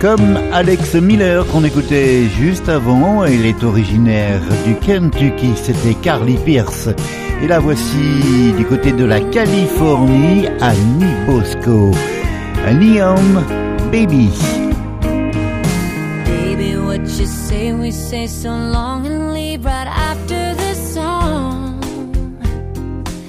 Comme 0.00 0.38
Alex 0.52 0.94
Miller 0.94 1.44
qu'on 1.48 1.64
écoutait 1.64 2.28
juste 2.28 2.68
avant, 2.68 3.24
il 3.24 3.44
est 3.44 3.64
originaire 3.64 4.40
du 4.64 4.76
Kentucky, 4.76 5.50
c'était 5.56 5.94
Carly 5.94 6.36
Pierce. 6.36 6.88
Et 7.42 7.48
la 7.48 7.58
voici 7.58 8.52
du 8.56 8.64
côté 8.64 8.92
de 8.92 9.04
la 9.04 9.20
Californie, 9.20 10.46
Annie 10.60 11.14
Bosco. 11.26 11.90
Neon 12.72 13.42
Baby. 13.90 14.30
Baby, 16.26 16.76
what 16.76 17.00
you 17.18 17.26
say? 17.26 17.72
We 17.72 17.90
say 17.90 18.28
so 18.28 18.50
long 18.50 19.04
and 19.04 19.34
leave 19.34 19.64
right 19.64 19.88
after 19.88 20.54
this 20.54 20.94
song. 20.94 21.80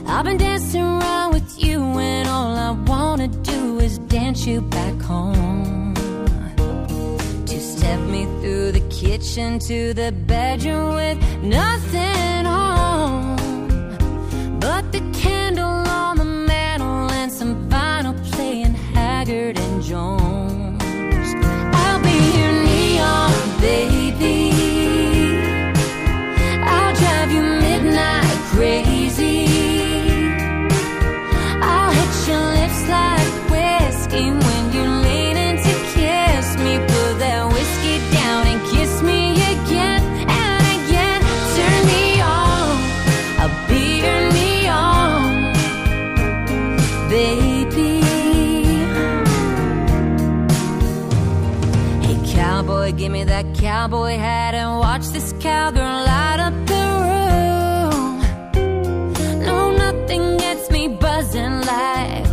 I've 0.07 0.23
been 0.23 0.37
dancing 0.37 0.83
around 0.83 1.33
with 1.33 1.63
you, 1.63 1.81
and 1.81 2.27
all 2.27 2.55
I 2.55 2.71
wanna 2.85 3.27
do 3.27 3.79
is 3.79 3.97
dance 4.07 4.45
you 4.45 4.61
back 4.61 5.01
home. 5.01 5.78
Kitchen 9.19 9.59
to 9.59 9.93
the 9.93 10.13
bedroom 10.27 10.95
with 10.95 11.17
nothing 11.43 12.45
on 12.45 13.35
but 14.59 14.91
the 14.93 15.01
candle 15.11 15.65
on 15.65 16.15
the 16.17 16.23
mantle 16.23 17.11
and 17.11 17.31
some 17.31 17.69
vinyl 17.69 18.15
playing 18.31 18.73
Haggard 18.95 19.59
and 19.59 19.83
Jones. 19.83 20.81
I'll 21.75 22.01
be 22.01 22.17
your 22.39 22.53
neon 22.63 23.59
baby. 23.59 24.58
Cowboy, 52.89 52.97
give 52.97 53.11
me 53.11 53.23
that 53.23 53.45
cowboy 53.55 54.17
hat 54.17 54.53
and 54.55 54.79
watch 54.79 55.07
this 55.07 55.33
cowgirl 55.39 56.05
light 56.05 56.39
up 56.39 56.53
the 56.67 56.85
room. 57.05 58.19
No, 59.43 59.71
nothing 59.71 60.37
gets 60.37 60.69
me 60.71 60.87
buzzing 60.87 61.61
like 61.61 62.28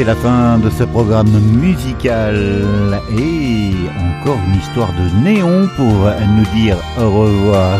c'est 0.00 0.06
la 0.06 0.14
fin 0.14 0.56
de 0.56 0.70
ce 0.70 0.84
programme 0.84 1.28
musical 1.28 3.02
et 3.18 3.74
encore 4.08 4.38
une 4.46 4.58
histoire 4.58 4.88
de 4.94 5.06
néon 5.22 5.68
pour 5.76 5.92
nous 6.36 6.46
dire 6.58 6.78
au 6.98 7.10
revoir. 7.10 7.78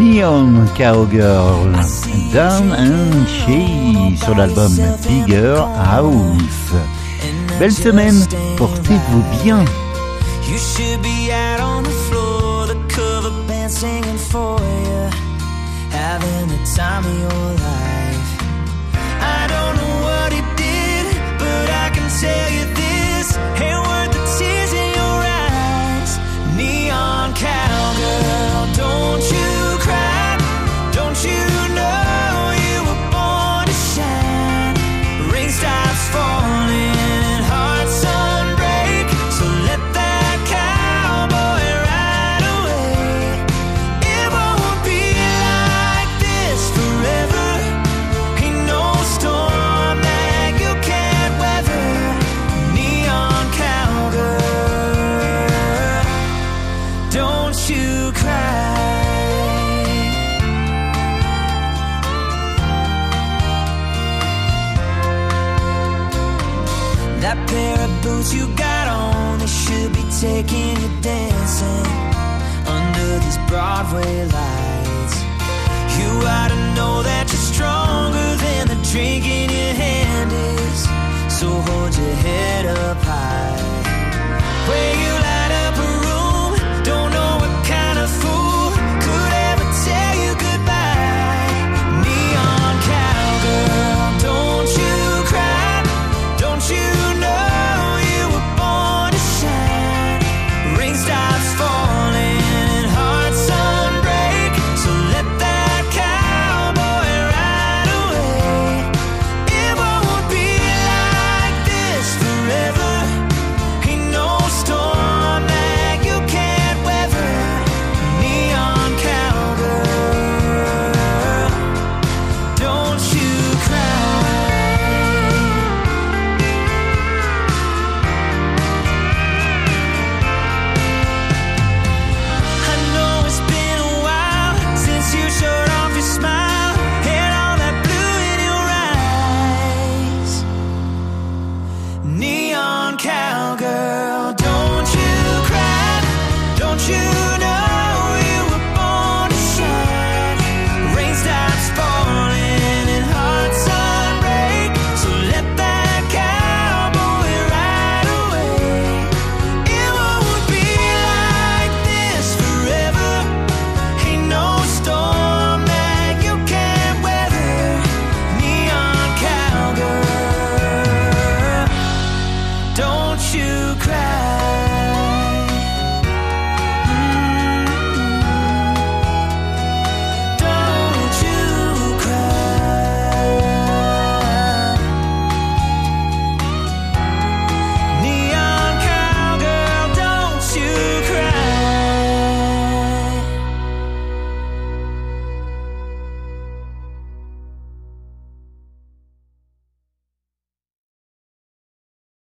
Neon 0.00 0.64
Cowgirl, 0.76 1.70
Down 2.32 2.72
and 2.72 3.24
She 3.28 4.18
sur 4.18 4.34
l'album 4.34 4.72
Bigger 5.06 5.62
House. 5.94 6.72
Belle 7.60 7.70
semaine, 7.70 8.26
portez-vous 8.56 9.22
bien. 9.44 9.64
You 10.50 10.58
should 10.58 11.02
be 11.02 11.30
out 11.30 11.60
on 11.60 11.84
the 11.84 11.96
floor, 12.08 12.66
the 12.66 13.68
singing 13.68 14.18
for 14.18 14.58
you, 14.58 15.10
having 15.90 16.48
the 16.48 16.58
time 16.74 17.04
of 17.04 17.16
your 17.16 17.54
life. 17.62 18.42
I 19.20 19.46
don't 19.46 19.76
know 19.76 19.91
I 22.24 22.51
taking 70.22 70.76
you 70.80 71.00
dancing 71.00 71.86
under 72.68 73.18
these 73.18 73.38
Broadway 73.48 74.24
lights. 74.26 75.16
You 75.98 76.10
ought 76.30 76.50
to 76.50 76.74
know 76.76 77.02
that 77.02 77.26
you're 77.26 77.46
stronger 77.52 78.36
than 78.36 78.68
the 78.68 78.78
drink 78.92 79.24
in 79.26 79.50
your 79.50 79.74
hand 79.74 80.30
is. 80.30 80.82
So 81.40 81.48
hold 81.48 81.96
your 81.96 82.14
head 82.14 82.66
up 82.66 82.98
high. 82.98 83.51